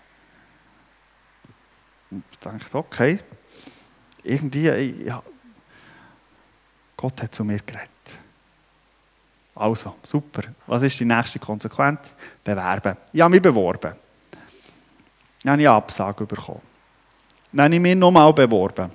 Und 2.12 2.24
ich 2.32 2.40
dachte, 2.40 2.78
okay, 2.78 3.20
irgendwie, 4.24 5.06
ja, 5.06 5.22
Gott 6.98 7.22
hat 7.22 7.34
zu 7.34 7.44
mir 7.44 7.60
geredet. 7.60 7.95
Also, 9.56 9.96
super. 10.04 10.44
Was 10.68 10.84
ist 10.84 11.00
die 11.00 11.06
nächste 11.06 11.40
Konsequenz? 11.40 12.14
Bewerben. 12.44 12.98
Ich 13.14 13.22
habe 13.22 13.32
mich 13.32 13.42
beworben. 13.42 13.94
Dann 15.44 15.52
habe 15.54 15.62
ich 15.62 15.68
eine 15.68 15.78
Absage 15.78 16.26
bekommen. 16.26 16.62
Dann 17.54 17.66
habe 17.66 17.76
ich 17.76 17.82
mich 17.82 17.96
nochmal 17.96 18.34
beworben. 18.34 18.92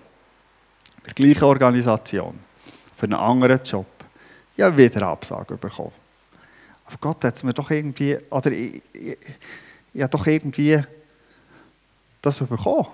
Bei 1.03 1.13
der 1.13 1.15
gleichen 1.15 1.45
Organisation. 1.45 2.39
Für 2.95 3.05
einen 3.05 3.15
anderen 3.15 3.63
Job. 3.65 3.87
Ich 4.55 4.63
habe 4.63 4.77
wieder 4.77 4.97
eine 4.97 5.07
Absage 5.07 5.57
bekommen. 5.57 5.93
Aber 6.85 6.97
Gott 7.01 7.25
hat 7.25 7.37
es 7.37 7.43
mir 7.43 7.55
doch 7.55 7.71
irgendwie, 7.71 8.19
oder 8.29 8.51
ich, 8.51 8.83
ich, 8.93 9.17
ich 9.95 10.03
habe 10.03 10.11
doch 10.11 10.27
irgendwie 10.27 10.79
das 12.21 12.39
bekommen. 12.39 12.89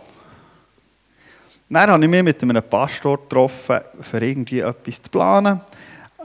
Dann 1.69 1.91
habe 1.91 2.05
ich 2.05 2.11
mich 2.11 2.23
mit 2.23 2.41
einem 2.43 2.63
Pastor 2.63 3.19
getroffen, 3.19 3.81
für 4.01 4.25
irgendwie 4.25 4.61
etwas 4.61 5.03
zu 5.03 5.11
planen 5.11 5.61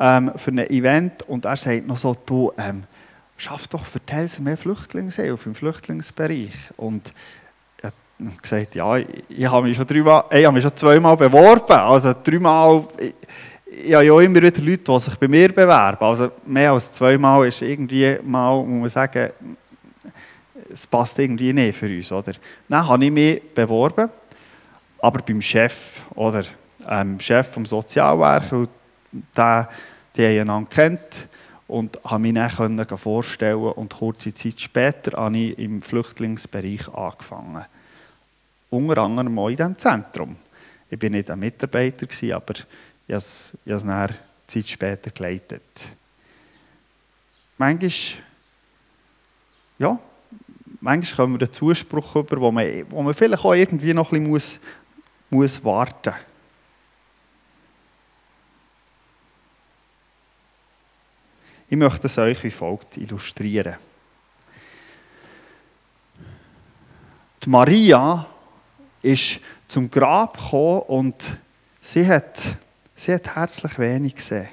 ähm, 0.01 0.31
für 0.35 0.51
ein 0.51 0.57
Event 0.69 1.21
und 1.29 1.45
er 1.45 1.55
sagt 1.55 1.85
noch 1.85 1.97
so, 1.97 2.15
du, 2.25 2.51
ähm, 2.57 2.83
schaff 3.37 3.67
doch 3.67 3.85
für 3.85 3.99
Telsen 3.99 4.43
mehr 4.43 4.57
Flüchtlingshilfe 4.57 5.49
im 5.49 5.55
Flüchtlingsbereich. 5.55 6.71
Und 6.77 7.13
ja, 7.83 7.91
Und 8.19 8.41
gesagt, 8.41 8.73
ja, 8.73 8.97
ich, 8.97 9.07
ich 9.29 9.45
habe 9.45 9.67
mich 9.67 9.77
schon 9.77 9.85
habe 10.45 10.55
mich 10.55 10.63
schon 10.63 10.75
zweimal 10.75 11.15
beworben. 11.15 11.71
Also 11.73 12.13
dreimal, 12.23 12.85
ich, 12.97 13.13
ich 13.65 13.93
habe 13.93 14.05
ja 14.05 14.19
immer 14.19 14.41
wieder 14.41 14.61
Leute, 14.61 14.83
die 14.83 14.99
sich 14.99 15.15
bei 15.15 15.27
mir 15.27 15.49
bewerben. 15.49 16.03
Also 16.03 16.31
mehr 16.47 16.71
als 16.71 16.93
zweimal 16.93 17.47
ist 17.47 17.61
irgendwie 17.61 18.17
mal, 18.23 18.57
muss 18.63 18.79
man 18.79 18.89
sagen, 18.89 19.31
es 20.73 20.87
passt 20.87 21.19
irgendwie 21.19 21.53
nicht 21.53 21.77
für 21.77 21.85
uns, 21.87 22.11
oder? 22.11 22.33
Dann 22.67 22.87
habe 22.87 23.05
ich 23.05 23.11
mich 23.11 23.53
beworben, 23.53 24.09
aber 24.99 25.21
beim 25.21 25.41
Chef, 25.41 26.01
oder? 26.15 26.43
Ähm, 26.87 27.19
Chef 27.19 27.47
vom 27.47 27.65
Sozialwerk, 27.65 28.51
der, 29.35 29.69
die 30.15 30.25
haben 30.25 30.41
einander 30.41 30.69
kennt 30.69 31.27
und 31.67 31.99
habe 32.03 32.19
mich 32.19 32.33
dann 32.33 32.97
vorstellen 32.97 33.57
und 33.57 33.93
kurze 33.93 34.33
Zeit 34.33 34.59
später 34.59 35.17
habe 35.17 35.37
ich 35.37 35.57
im 35.57 35.81
Flüchtlingsbereich 35.81 36.93
angefangen. 36.93 37.65
Unter 38.69 39.01
anderem 39.03 39.39
auch 39.39 39.49
in 39.49 39.55
diesem 39.55 39.77
Zentrum. 39.77 40.35
Ich 40.89 41.01
war 41.01 41.09
nicht 41.09 41.29
ein 41.29 41.39
Mitarbeiter, 41.39 42.05
aber 42.35 42.55
ich 43.07 43.13
habe 43.13 43.17
es, 43.17 43.57
ich 43.65 43.71
habe 43.71 43.77
es 43.77 43.83
dann 43.83 44.15
Zeit 44.47 44.67
später 44.67 45.11
geleitet. 45.11 45.87
Manchmal, 47.57 48.23
ja, 49.79 49.99
manchmal 50.81 51.15
kommen 51.15 51.39
wir 51.39 51.45
einen 51.45 51.53
Zuspruch 51.53 52.15
über, 52.17 52.41
wo 52.41 52.51
man, 52.51 52.85
wo 52.89 53.01
man 53.01 53.13
vielleicht 53.13 53.45
auch 53.45 53.53
irgendwie 53.53 53.93
noch 53.93 54.11
ein 54.11 54.23
bisschen 54.23 54.29
muss, 54.29 54.59
muss 55.29 55.63
warten 55.63 56.13
muss. 56.13 56.30
Ich 61.71 61.77
möchte 61.77 62.07
es 62.07 62.17
euch 62.17 62.43
wie 62.43 62.51
folgt 62.51 62.97
illustrieren. 62.97 63.77
Die 67.41 67.49
Maria 67.49 68.27
ist 69.01 69.39
zum 69.69 69.89
Grab 69.89 70.37
gekommen 70.37 70.81
und 70.81 71.15
sie 71.79 72.05
hat, 72.05 72.41
sie 72.93 73.13
hat 73.13 73.35
herzlich 73.37 73.79
wenig 73.79 74.15
gesehen. 74.15 74.49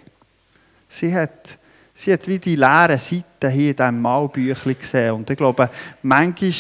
Sie 0.88 1.12
hat, 1.12 1.58
sie 1.92 2.12
hat 2.12 2.28
wie 2.28 2.38
die 2.38 2.54
leeren 2.54 3.00
Seiten 3.00 3.50
hier 3.50 3.70
in 3.70 3.76
diesem 3.76 4.00
Malbüchlein 4.00 4.78
gesehen. 4.78 5.14
Und 5.14 5.28
ich 5.28 5.36
glaube, 5.36 5.70
manchmal 6.02 6.52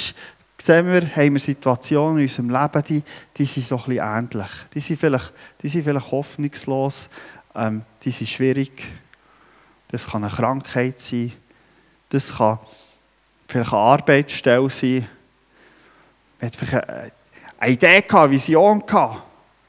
sehen 0.60 0.86
wir, 0.92 1.02
haben 1.14 1.34
wir 1.34 1.38
Situationen 1.38 2.18
in 2.18 2.24
unserem 2.24 2.50
Leben, 2.50 2.82
die, 2.88 3.02
die 3.36 3.44
sind 3.44 3.64
so 3.64 3.80
ein 3.86 3.92
ähnlich. 3.92 4.50
Die 4.74 4.80
sind 4.80 4.98
vielleicht, 4.98 5.32
die 5.62 5.68
sind 5.68 5.84
vielleicht 5.84 6.10
hoffnungslos, 6.10 7.08
ähm, 7.54 7.82
die 8.02 8.10
sind 8.10 8.28
schwierig. 8.28 8.72
Das 9.90 10.06
kann 10.06 10.24
eine 10.24 10.32
Krankheit 10.32 11.00
sein. 11.00 11.32
Das 12.10 12.36
kann 12.36 12.58
vielleicht 13.46 13.72
eine 13.72 13.80
Arbeitsstelle 13.80 14.70
sein. 14.70 15.08
Man 16.40 16.46
hat 16.46 16.56
vielleicht 16.56 17.12
eine 17.58 17.72
Idee 17.72 18.02
gehabt, 18.02 18.24
eine 18.24 18.32
Vision 18.32 18.84
gehabt, 18.84 19.22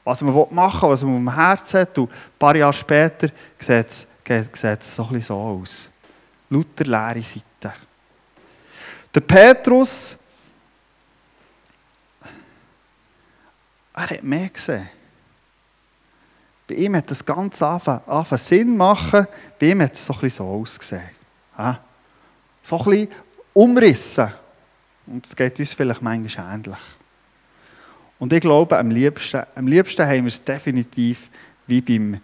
was 0.04 0.22
man 0.22 0.34
machen 0.50 0.82
will, 0.82 0.90
was 0.90 1.02
man 1.02 1.16
am 1.16 1.34
Herzen 1.34 1.80
hat. 1.80 1.98
Und 1.98 2.10
ein 2.10 2.16
paar 2.38 2.56
Jahre 2.56 2.72
später 2.72 3.28
sieht 3.58 3.86
es, 3.88 4.06
sieht 4.26 4.80
es 4.80 4.96
so, 4.96 5.08
ein 5.10 5.20
so 5.20 5.36
aus. 5.36 5.88
Lauter 6.50 6.84
leere 6.84 7.22
Seiten. 7.22 7.72
Der 9.14 9.20
Petrus, 9.20 10.16
er 13.94 14.10
hat 14.10 14.22
mehr 14.22 14.48
gesehen. 14.48 14.88
Bei 16.70 16.76
ihm 16.76 16.94
hat 16.94 17.10
das 17.10 17.26
Ganze 17.26 17.66
angefangen, 17.66 18.38
Sinn 18.38 18.76
machen. 18.76 19.26
Bei 19.58 19.70
ihm 19.70 19.82
hat 19.82 19.94
es 19.94 20.06
so 20.06 20.14
ein 20.22 20.30
so 20.30 20.44
ausgesehen. 20.44 21.10
So 22.62 22.78
ein 22.84 23.08
umrissen. 23.52 24.32
Und 25.08 25.26
es 25.26 25.34
geht 25.34 25.58
uns 25.58 25.74
vielleicht 25.74 26.00
manchmal 26.00 26.54
ähnlich. 26.54 26.78
Und 28.20 28.32
ich 28.32 28.40
glaube, 28.40 28.78
am 28.78 28.88
liebsten, 28.88 29.42
am 29.56 29.66
liebsten 29.66 30.06
haben 30.06 30.22
wir 30.22 30.28
es 30.28 30.44
definitiv 30.44 31.28
wie 31.66 31.80
beim, 31.80 32.20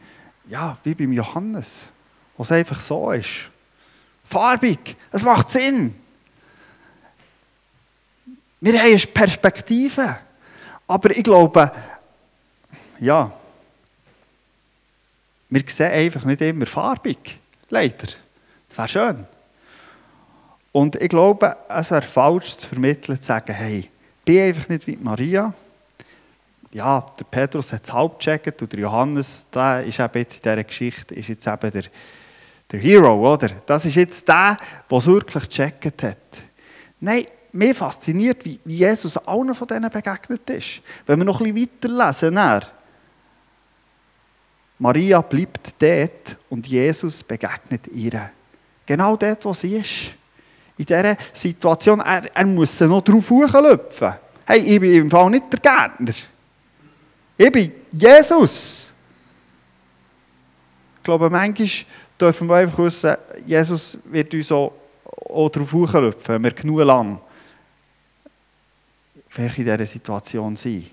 ja, 0.46 0.78
wie 0.84 0.94
beim 0.94 1.10
Johannes, 1.10 1.88
wo 2.36 2.44
es 2.44 2.52
einfach 2.52 2.80
so 2.80 3.10
ist. 3.10 3.50
Farbig, 4.26 4.96
es 5.10 5.24
macht 5.24 5.50
Sinn. 5.50 5.92
Wir 8.60 8.78
haben 8.78 8.92
eine 8.92 8.98
Perspektive. 8.98 10.18
Aber 10.86 11.10
ich 11.10 11.24
glaube, 11.24 11.72
ja, 13.00 13.32
wir 15.48 15.62
sehen 15.66 15.92
einfach 15.92 16.24
nicht 16.24 16.40
immer 16.40 16.66
farbig. 16.66 17.38
Leider. 17.70 18.08
Das 18.68 18.78
wäre 18.78 18.88
schön. 18.88 19.26
Und 20.72 20.96
ich 20.96 21.08
glaube, 21.08 21.56
es 21.68 21.90
wäre 21.90 22.02
falsch 22.02 22.56
zu 22.58 22.68
vermitteln, 22.68 23.20
zu 23.20 23.26
sagen, 23.26 23.54
hey, 23.54 23.88
bin 24.24 24.40
einfach 24.40 24.68
nicht 24.68 24.86
wie 24.86 24.96
Maria. 24.96 25.54
Ja, 26.72 27.06
der 27.18 27.24
Petrus 27.24 27.72
hat 27.72 27.84
es 27.84 27.92
halb 27.92 28.18
gecheckt 28.18 28.60
und 28.60 28.72
der 28.72 28.80
Johannes, 28.80 29.46
der 29.54 29.84
ist 29.84 29.98
eben 29.98 30.18
jetzt 30.18 30.36
in 30.36 30.42
dieser 30.42 30.64
Geschichte, 30.64 31.14
ist 31.14 31.28
jetzt 31.28 31.46
eben 31.46 31.70
der, 31.70 31.84
der 32.70 32.80
Hero, 32.80 33.32
oder? 33.32 33.48
Das 33.64 33.86
ist 33.86 33.94
jetzt 33.94 34.28
der, 34.28 34.58
der 34.90 34.98
es 34.98 35.06
wirklich 35.06 35.48
gecheckt 35.48 36.02
hat. 36.02 36.18
Nein, 37.00 37.26
mir 37.52 37.74
fasziniert, 37.74 38.44
wie 38.44 38.60
Jesus 38.66 39.16
allen 39.16 39.54
von 39.54 39.68
denen 39.68 39.90
begegnet 39.90 40.50
ist. 40.50 40.82
Wenn 41.06 41.18
wir 41.20 41.24
noch 41.24 41.40
ein 41.40 41.54
bisschen 41.54 41.70
weiterlesen, 41.82 42.34
dann, 42.34 42.64
Maria 44.78 45.20
bleibt 45.22 45.74
dort 45.80 46.36
und 46.50 46.66
Jesus 46.66 47.22
begegnet 47.22 47.86
ihr. 47.88 48.30
Genau 48.84 49.16
dort, 49.16 49.44
wo 49.44 49.54
sie 49.54 49.76
ist. 49.76 50.14
In 50.78 50.84
dieser 50.84 51.16
Situation, 51.32 52.00
er, 52.00 52.34
er 52.34 52.46
muss 52.46 52.76
sie 52.76 52.86
noch 52.86 53.02
drauf 53.02 53.30
hochlöpfen. 53.30 54.12
Hey, 54.46 54.58
ich 54.60 54.80
bin 54.80 54.94
im 54.94 55.10
Fall 55.10 55.30
nicht 55.30 55.50
der 55.50 55.60
Gärtner. 55.60 56.12
Ich 57.38 57.52
bin 57.52 57.72
Jesus. 57.92 58.92
Ich 60.98 61.02
glaube, 61.02 61.30
manchmal 61.30 61.68
dürfen 62.20 62.48
wir 62.48 62.56
einfach 62.56 62.78
wissen, 62.78 63.16
Jesus 63.46 63.98
wird 64.04 64.34
uns 64.34 64.52
auch, 64.52 64.72
auch 65.04 65.48
darauf 65.48 65.72
hochlöpfen, 65.72 66.34
wenn 66.34 66.44
wir 66.44 66.52
genug 66.52 66.80
lang 66.80 67.20
vielleicht 69.28 69.58
in 69.58 69.64
dieser 69.64 69.86
Situation 69.86 70.56
sind. 70.56 70.90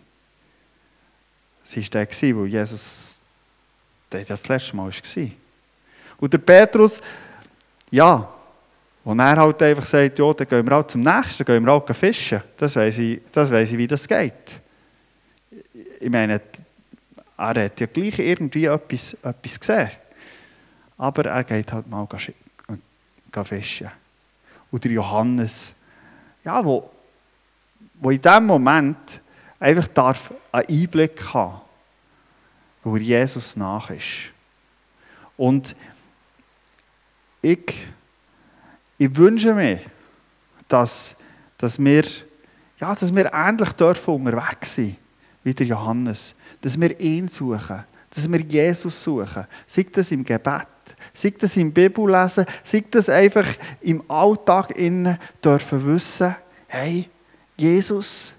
Sie 1.63 1.81
war 1.81 2.05
der, 2.05 2.35
wo 2.35 2.45
Jesus 2.45 3.12
das 4.13 4.47
letzte 4.47 4.75
Mal 4.75 4.91
war. 4.91 5.29
Und 6.17 6.33
der 6.33 6.37
Petrus, 6.37 7.01
ja, 7.91 8.29
und 9.03 9.19
er 9.19 9.35
halt 9.35 9.61
einfach 9.61 9.85
sagt, 9.85 10.17
ja, 10.17 10.33
dann 10.33 10.47
gehen 10.47 10.65
wir 10.65 10.77
auch 10.77 10.87
zum 10.87 11.01
nächsten, 11.01 11.43
gehen 11.43 11.65
wir 11.65 11.73
auch 11.73 11.85
fischen. 11.93 12.41
Das 12.57 12.75
weiss 12.75 12.97
ich, 12.97 13.21
das 13.31 13.51
weiss 13.51 13.71
ich 13.71 13.77
wie 13.77 13.87
das 13.87 14.07
geht. 14.07 14.61
Ich 15.99 16.09
meine, 16.09 16.41
er 17.37 17.47
hat 17.65 17.79
ja 17.79 17.87
gleich 17.87 18.19
irgendwie 18.19 18.65
etwas, 18.65 19.13
etwas 19.15 19.59
gesehen. 19.59 19.91
Aber 20.97 21.25
er 21.25 21.43
geht 21.43 21.71
halt 21.73 21.87
mal 21.87 22.07
fischen. 23.43 23.91
Und 24.71 24.83
der 24.83 24.91
Johannes, 24.91 25.73
ja, 26.45 26.63
wo, 26.63 26.89
wo 27.95 28.09
in 28.09 28.21
dem 28.21 28.45
Moment 28.45 29.21
einfach 29.59 29.87
darf 29.89 30.33
einen 30.51 30.67
Einblick 30.69 31.33
haben 31.33 31.62
wo 32.83 32.97
Jesus 32.97 33.55
nach 33.55 33.89
ist. 33.89 34.31
Und 35.37 35.75
ich, 37.41 37.87
ich 38.97 39.15
wünsche 39.15 39.53
mir, 39.53 39.79
dass, 40.67 41.15
dass, 41.57 41.79
wir, 41.79 42.03
ja, 42.79 42.95
dass 42.95 43.13
wir 43.13 43.33
ähnlich 43.33 43.71
dürfen 43.73 44.13
unterwegs 44.13 44.75
sein 44.75 44.95
wie 45.43 45.53
der 45.53 45.67
Johannes. 45.67 46.35
Dass 46.61 46.79
wir 46.79 46.97
ihn 46.99 47.27
suchen, 47.27 47.83
dass 48.09 48.31
wir 48.31 48.39
Jesus 48.39 49.03
suchen. 49.03 49.45
Sei 49.67 49.85
das 49.91 50.11
im 50.11 50.23
Gebet, 50.23 50.67
sei 51.13 51.33
das 51.37 51.57
im 51.57 51.73
Bibellesen, 51.73 52.45
sei 52.63 52.83
das 52.89 53.09
einfach 53.09 53.47
im 53.81 54.09
Alltag 54.09 54.77
innen 54.77 55.17
dürfen 55.43 55.85
wissen, 55.85 56.35
hey, 56.67 57.09
Jesus, 57.57 58.33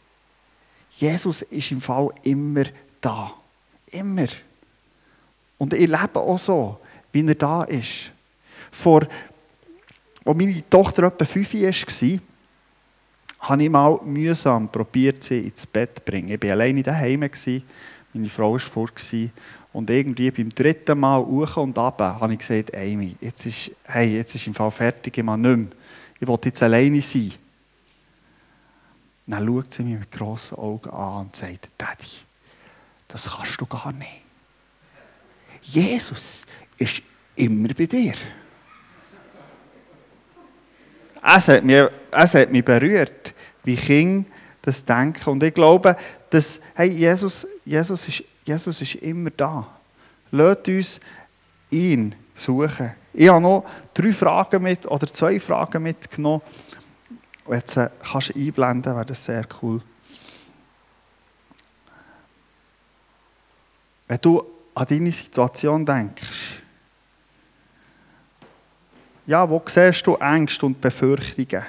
Jesus 0.96 1.42
ist 1.42 1.70
im 1.72 1.80
Fall 1.80 2.10
immer 2.22 2.64
da. 3.00 3.34
Immer. 3.94 4.26
Und 5.58 5.72
ich 5.72 5.88
lebe 5.88 6.20
auch 6.20 6.38
so, 6.38 6.78
wie 7.12 7.26
er 7.26 7.34
da 7.34 7.64
ist. 7.64 8.12
Vor, 8.70 9.02
als 10.24 10.36
meine 10.36 10.68
Tochter 10.68 11.04
etwa 11.04 11.24
fünf 11.24 11.54
war, 11.54 12.18
habe 13.48 13.62
ich 13.62 13.70
mal 13.70 14.00
mühsam 14.04 14.68
probiert, 14.68 15.22
sie 15.22 15.40
ins 15.40 15.66
Bett 15.66 15.96
zu 15.96 16.02
bringen. 16.02 16.30
Ich 16.30 16.42
war 16.42 16.50
alleine 16.52 16.82
daheim, 16.82 17.20
meine 17.20 18.28
Frau 18.28 18.52
war 18.52 18.58
vor. 18.58 18.88
Und 19.72 19.90
irgendwie 19.90 20.30
beim 20.30 20.50
dritten 20.50 20.98
Mal 20.98 21.20
hoch 21.20 21.56
und 21.56 21.76
ab 21.78 22.00
habe 22.00 22.32
ich 22.32 22.38
gesagt, 22.38 22.76
Amy, 22.76 23.16
jetzt 23.20 23.44
ist, 23.44 23.72
hey, 23.84 24.16
jetzt 24.16 24.34
ist 24.34 24.46
im 24.46 24.54
Fall 24.54 24.70
fertig, 24.70 25.18
ich 25.18 25.24
nicht 25.24 25.36
mehr. 25.36 25.66
Ich 26.20 26.28
will 26.28 26.38
jetzt 26.44 26.62
alleine 26.62 27.00
sein. 27.00 27.32
Dann 29.26 29.46
schaut 29.46 29.72
sie 29.72 29.82
mich 29.82 29.98
mit 29.98 30.12
grossen 30.12 30.58
Augen 30.58 30.90
an 30.90 31.26
und 31.26 31.36
sagt, 31.36 31.70
Daddy, 31.76 32.06
das 33.08 33.30
kannst 33.30 33.60
du 33.60 33.66
gar 33.66 33.92
nicht. 33.92 34.22
Jesus 35.62 36.42
ist 36.76 37.02
immer 37.36 37.68
bei 37.68 37.86
dir. 37.86 38.14
Es 41.22 41.48
hat 41.48 41.64
mich, 41.64 41.84
es 42.10 42.34
hat 42.34 42.50
mich 42.50 42.64
berührt, 42.64 43.34
wie 43.62 43.76
Kinder 43.76 44.28
das 44.60 44.84
denken. 44.84 45.30
Und 45.30 45.42
ich 45.42 45.54
glaube, 45.54 45.96
dass 46.30 46.60
hey, 46.74 46.88
Jesus, 46.88 47.46
Jesus, 47.64 48.08
ist, 48.08 48.24
Jesus 48.44 48.80
ist 48.80 48.94
immer 48.96 49.30
da. 49.30 49.66
Lasst 50.30 50.68
uns 50.68 51.00
ihn 51.70 52.14
suchen. 52.34 52.92
Ich 53.12 53.28
habe 53.28 53.40
noch 53.40 53.64
drei 53.94 54.12
Fragen 54.12 54.62
mit, 54.62 54.86
oder 54.86 55.06
zwei 55.06 55.38
Fragen 55.38 55.82
mitgenommen. 55.82 56.42
Jetzt 57.50 57.76
äh, 57.76 57.88
kannst 58.10 58.34
du 58.34 58.38
einblenden, 58.38 58.94
wäre 58.94 59.06
das 59.06 59.24
sehr 59.24 59.46
cool. 59.62 59.80
Wenn 64.14 64.20
du 64.20 64.44
an 64.76 64.86
deine 64.88 65.10
Situation 65.10 65.84
denkst, 65.84 66.62
ja, 69.26 69.50
wo 69.50 69.60
siehst 69.66 70.06
du 70.06 70.14
Ängste 70.14 70.66
und 70.66 70.80
Befürchtungen? 70.80 71.64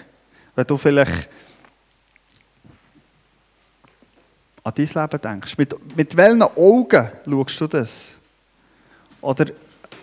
Wenn 0.53 0.67
du 0.67 0.77
vielleicht 0.77 1.27
an 4.63 4.73
dein 4.75 4.85
Leben 4.85 5.21
denkst, 5.21 5.57
mit, 5.57 5.97
mit 5.97 6.15
welchen 6.15 6.43
Augen 6.43 7.09
schaust 7.25 7.61
du 7.61 7.67
das? 7.67 8.15
Oder 9.21 9.47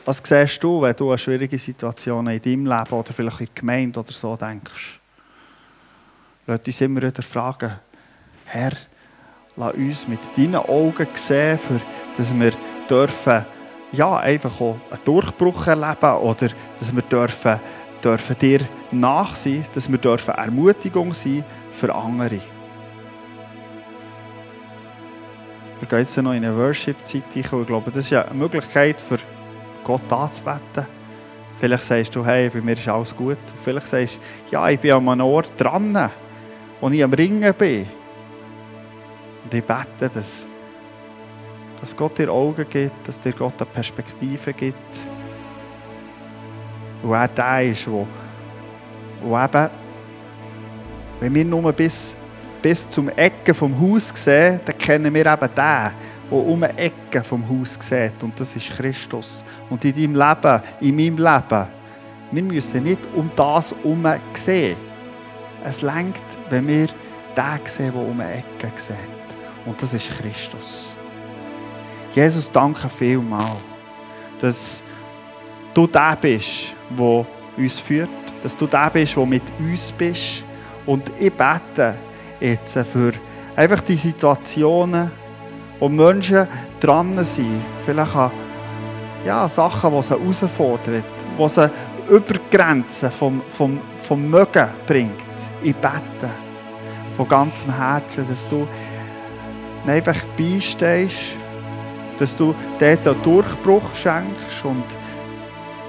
was 0.05 0.21
siehst 0.25 0.65
du, 0.65 0.83
wenn 0.83 0.97
du 0.97 1.13
an 1.13 1.19
schwierige 1.19 1.59
Situationen 1.59 2.35
in 2.35 2.43
deinem 2.43 2.67
Leben 2.67 2.93
oder 2.97 3.13
vielleicht 3.13 3.41
in 3.41 3.47
der 3.47 3.55
Gemeinde 3.55 4.01
oder 4.01 4.13
so 4.13 4.35
denkst? 4.35 4.99
Lass 6.49 6.67
uns 6.67 6.81
immer 6.81 7.03
wieder 7.03 7.23
fragen, 7.23 7.79
Herr, 8.47 8.73
lass 9.55 9.75
uns 9.75 10.09
mit 10.09 10.21
deinen 10.37 10.57
Augen 10.57 11.07
sehen, 11.15 11.57
für, 11.57 11.81
dass 12.17 12.39
wir 12.39 12.53
dürfen, 12.89 13.45
ja, 13.93 14.17
einfach 14.17 14.61
auch 14.61 14.77
einen 14.91 15.05
Durchbruch 15.05 15.67
erleben 15.67 16.17
oder 16.23 16.49
dass 16.79 16.95
wir 16.95 17.03
dürfen, 17.03 17.61
dürfen 18.03 18.37
dir 18.39 18.61
nachsehen, 18.91 19.65
dass 19.75 19.91
wir 19.91 19.99
dürfen 19.99 20.35
Ermutigung 20.35 21.13
sein 21.15 21.45
für 21.73 21.95
andere. 21.95 22.41
Wir 25.81 25.89
gehen 25.89 25.99
jetzt 25.99 26.17
noch 26.19 26.33
in 26.33 26.45
eine 26.45 26.57
Worship-Zeit 26.57 27.25
Ich 27.35 27.49
glaube, 27.49 27.91
das 27.91 28.05
ist 28.05 28.11
ja 28.11 28.23
eine 28.23 28.35
Möglichkeit 28.35 29.01
für 29.01 29.19
Gott 29.83 30.13
anzubeten. 30.13 30.87
Vielleicht 31.59 31.85
sagst 31.85 32.15
du, 32.15 32.25
hey, 32.25 32.49
bei 32.51 32.61
mir 32.61 32.75
ist 32.75 32.89
alles 32.89 33.17
gut. 33.17 33.39
Vielleicht 33.65 33.89
sagst 33.89 34.17
du, 34.17 34.53
ja, 34.53 34.69
ich 34.69 34.79
bin 34.79 34.93
an 34.93 35.09
einem 35.09 35.27
Ort 35.27 35.53
dran, 35.59 36.11
wo 36.81 36.89
ich 36.89 37.03
am 37.03 37.13
Ringen 37.13 37.53
bin. 37.55 37.87
Und 39.45 39.55
ich 39.55 39.65
bete, 39.65 40.09
dass, 40.13 40.47
dass 41.83 41.97
Gott 41.97 42.17
dir 42.17 42.31
Augen 42.31 42.65
gibt, 42.71 43.09
dass 43.09 43.21
dir 43.21 43.33
Gott 43.33 43.55
eine 43.59 43.67
Perspektive 43.67 44.53
gibt. 44.53 45.01
Und 47.03 47.13
er 47.13 47.27
der 47.27 47.73
ist, 47.73 47.91
wo, 47.91 48.07
wo 49.21 49.37
eben, 49.37 49.69
wenn 51.19 51.35
wir 51.35 51.45
nur 51.45 51.73
bis, 51.73 52.17
bis 52.63 52.89
zum 52.89 53.09
Ecken 53.09 53.53
vom 53.53 53.79
Haus 53.81 54.13
sehen, 54.15 54.61
dann 54.65 54.79
kennen 54.79 55.13
wir 55.13 55.27
eben 55.27 55.41
den, 55.41 55.55
der 55.57 55.93
um 56.31 56.63
eine 56.63 56.79
Ecke 56.79 57.25
vom 57.25 57.45
Haus 57.49 57.77
sieht. 57.81 58.23
Und 58.23 58.39
das 58.39 58.55
ist 58.55 58.71
Christus. 58.77 59.45
Und 59.69 59.85
in 59.85 59.93
deinem 59.93 60.15
Leben, 60.15 60.63
in 60.81 60.95
meinem 60.95 61.17
Leben, 61.17 61.69
wir 62.31 62.43
müssen 62.45 62.85
nicht 62.85 63.01
um 63.13 63.29
das 63.35 63.75
herum 63.75 64.07
sehen. 64.35 64.77
Es 65.65 65.83
lenkt, 65.83 66.23
wenn 66.49 66.69
wir 66.69 66.87
den 66.87 67.67
sehen, 67.67 67.93
der 67.93 68.03
um 68.03 68.21
eine 68.21 68.35
Ecke 68.35 68.71
sieht. 68.77 68.97
Und 69.67 69.83
das 69.83 69.95
ist 69.95 70.17
Christus. 70.17 70.95
Jesus, 72.15 72.51
danke 72.53 72.91
vielmals, 72.91 73.57
dass 74.41 74.83
du 75.73 75.87
der 75.87 76.17
bist, 76.21 76.75
der 76.91 77.27
uns 77.57 77.79
führt, 77.79 78.09
dass 78.43 78.55
du 78.57 78.67
der 78.67 78.91
bist, 78.91 79.17
der 79.17 79.27
mit 79.27 79.43
uns 79.59 79.91
bist. 79.93 80.45
Und 80.85 81.11
ich 81.19 81.33
bete 81.33 81.95
jetzt 82.39 82.77
für 82.93 83.13
einfach 83.57 83.81
die 83.81 83.97
Situationen, 83.97 85.11
wo 85.79 85.89
Menschen 85.89 86.47
dran 86.81 87.25
sind, 87.25 87.65
vielleicht 87.85 88.15
an 88.15 88.31
ja, 89.25 89.49
Sachen, 89.49 89.95
die 89.95 90.03
sie 90.03 90.19
herausfordern, 90.19 91.05
die 91.39 91.49
sie 91.49 91.71
über 92.09 92.35
die 92.35 92.57
Grenzen 92.57 93.11
vom, 93.11 93.41
vom, 93.49 93.81
vom 94.03 94.29
Mögen 94.29 94.69
bringt, 94.87 95.13
in 95.63 95.75
Betten, 95.75 96.31
von 97.17 97.29
ganzem 97.29 97.75
Herzen, 97.75 98.27
dass 98.29 98.49
du 98.49 98.67
einfach 99.87 100.19
beistehst, 100.37 101.39
dass 102.23 102.37
du 102.37 102.55
dort 102.79 103.09
einen 103.09 103.23
Durchbruch 103.25 103.95
schenkst 103.97 104.65
und 104.65 104.85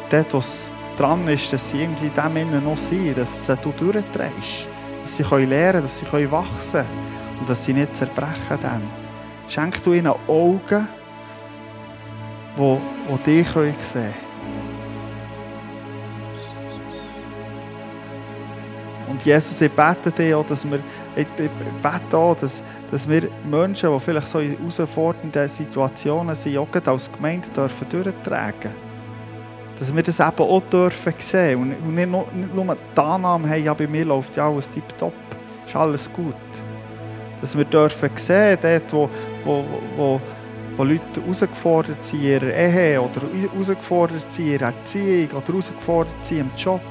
dort, 0.10 0.34
was 0.34 0.68
dran 0.98 1.28
ist, 1.28 1.54
dass 1.54 1.70
sie 1.70 1.84
irgendwie 1.84 2.10
dem 2.10 2.38
Innen 2.38 2.64
noch 2.64 2.78
sind, 2.78 3.16
dass 3.16 3.46
sie 3.46 3.56
du 3.58 3.72
durchdrehst, 3.72 4.68
dass 5.04 5.16
sie 5.16 5.24
lernen 5.24 5.48
können, 5.48 5.82
dass 5.84 6.00
sie 6.00 6.32
wachsen 6.32 6.72
können 6.72 7.40
und 7.40 7.50
dass 7.50 7.64
sie 7.64 7.74
nicht 7.74 7.94
zerbrechen 7.94 8.58
dann. 8.64 8.82
Schenk 9.48 9.84
du 9.84 9.94
ihnen 9.94 10.08
Augen, 10.08 10.88
die, 12.58 12.78
die 13.10 13.24
dich 13.24 13.48
sehen 13.48 13.76
können. 13.94 14.23
Und 19.10 19.24
Jesus, 19.26 19.60
ich 19.60 19.72
bete 19.72 20.12
dir 20.12 20.38
auch, 20.38 20.46
dass 20.46 20.64
wir, 20.66 20.80
ich 21.16 21.28
bete 21.36 22.18
auch, 22.18 22.36
dass, 22.36 22.64
dass 22.90 23.08
wir 23.08 23.30
Menschen, 23.50 23.92
die 23.92 24.00
vielleicht 24.00 24.28
so 24.28 24.40
in 24.40 24.58
herausfordernden 24.58 25.50
Situationen 25.50 26.36
sind, 26.36 26.58
auch 26.58 26.68
als 26.86 27.12
Gemeinde 27.12 27.50
dürfen 27.50 27.90
durchtragen 27.90 28.72
Dass 29.78 29.94
wir 29.94 30.04
das 30.04 30.20
eben 30.20 30.40
auch 30.40 30.62
dürfen 30.62 31.14
sehen 31.18 31.62
und, 31.62 31.74
und 31.74 31.96
nicht, 31.96 32.10
nur, 32.10 32.26
nicht 32.34 32.56
nur 32.56 32.78
die 32.96 33.00
Annahme 33.00 33.50
haben, 33.50 33.64
ja, 33.64 33.74
bei 33.74 33.88
mir 33.88 34.06
läuft 34.06 34.38
ja 34.38 34.48
alles 34.48 34.72
tiptop, 34.72 35.14
ist 35.66 35.76
alles 35.76 36.12
gut. 36.12 36.36
Dass 37.42 37.58
wir 37.58 37.66
dürfen 37.66 38.10
sehen, 38.16 38.58
dort, 38.62 38.94
wo, 38.94 39.10
wo, 39.44 39.66
wo, 39.98 40.22
wo 40.78 40.84
Leute 40.86 41.22
herausgefordert 41.22 42.02
sind 42.02 42.22
in 42.22 42.26
ihrer 42.26 42.54
Ehe 42.54 43.02
oder 43.02 43.22
herausgefordert 43.52 44.32
sind 44.32 44.46
in 44.46 44.52
ihrer 44.54 44.68
Erziehung 44.68 45.30
oder 45.32 45.48
herausgefordert 45.48 46.26
sind 46.26 46.40
im 46.40 46.52
Job, 46.56 46.82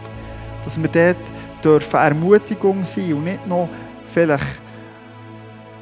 dass 0.63 0.81
wir 0.81 0.89
dort 0.89 1.17
dürfen 1.65 1.97
Ermutigung 1.97 2.85
sein 2.85 3.15
und 3.15 3.25
nicht 3.25 3.47
noch 3.47 3.69
vielleicht 4.07 4.61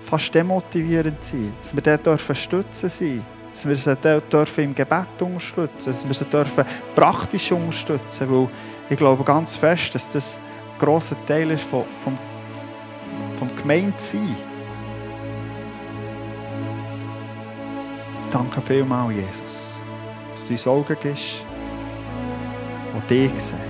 fast 0.03 0.35
demotivierend 0.35 1.23
sein, 1.23 1.53
dass 1.61 1.75
wir 1.75 1.83
dort 1.83 2.07
dürfen 2.07 2.35
stützen 2.35 2.89
sein, 2.89 3.25
dass 3.53 3.67
wir 3.67 3.77
sie 3.77 3.97
dort 3.97 4.33
dürfen 4.33 4.65
im 4.65 4.75
Gebet 4.75 5.21
unterstützen, 5.21 5.93
dass 5.93 6.07
wir 6.07 6.15
sie 6.15 6.25
dürfen 6.25 6.65
praktisch 6.95 7.53
unterstützen, 7.53 8.31
weil 8.31 8.49
ich 8.89 8.97
glaube 8.97 9.23
ganz 9.25 9.57
fest, 9.57 9.95
dass 9.95 10.11
das 10.11 10.37
ein 10.37 10.79
grosser 10.79 11.17
Teil 11.27 11.51
ist 11.51 11.65
vom, 11.65 11.85
vom, 12.03 12.19
vom 13.37 13.57
Gemeindesein. 13.57 14.37
Danke 18.31 18.61
vielmals, 18.63 19.15
Jesus, 19.15 19.81
dass 20.33 20.45
du 20.45 20.53
uns 20.53 20.67
Augen 20.67 20.97
gibst, 21.01 21.45
die 23.09 23.29
dich 23.29 23.41
sehen. 23.41 23.70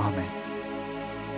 Amen. 0.00 0.39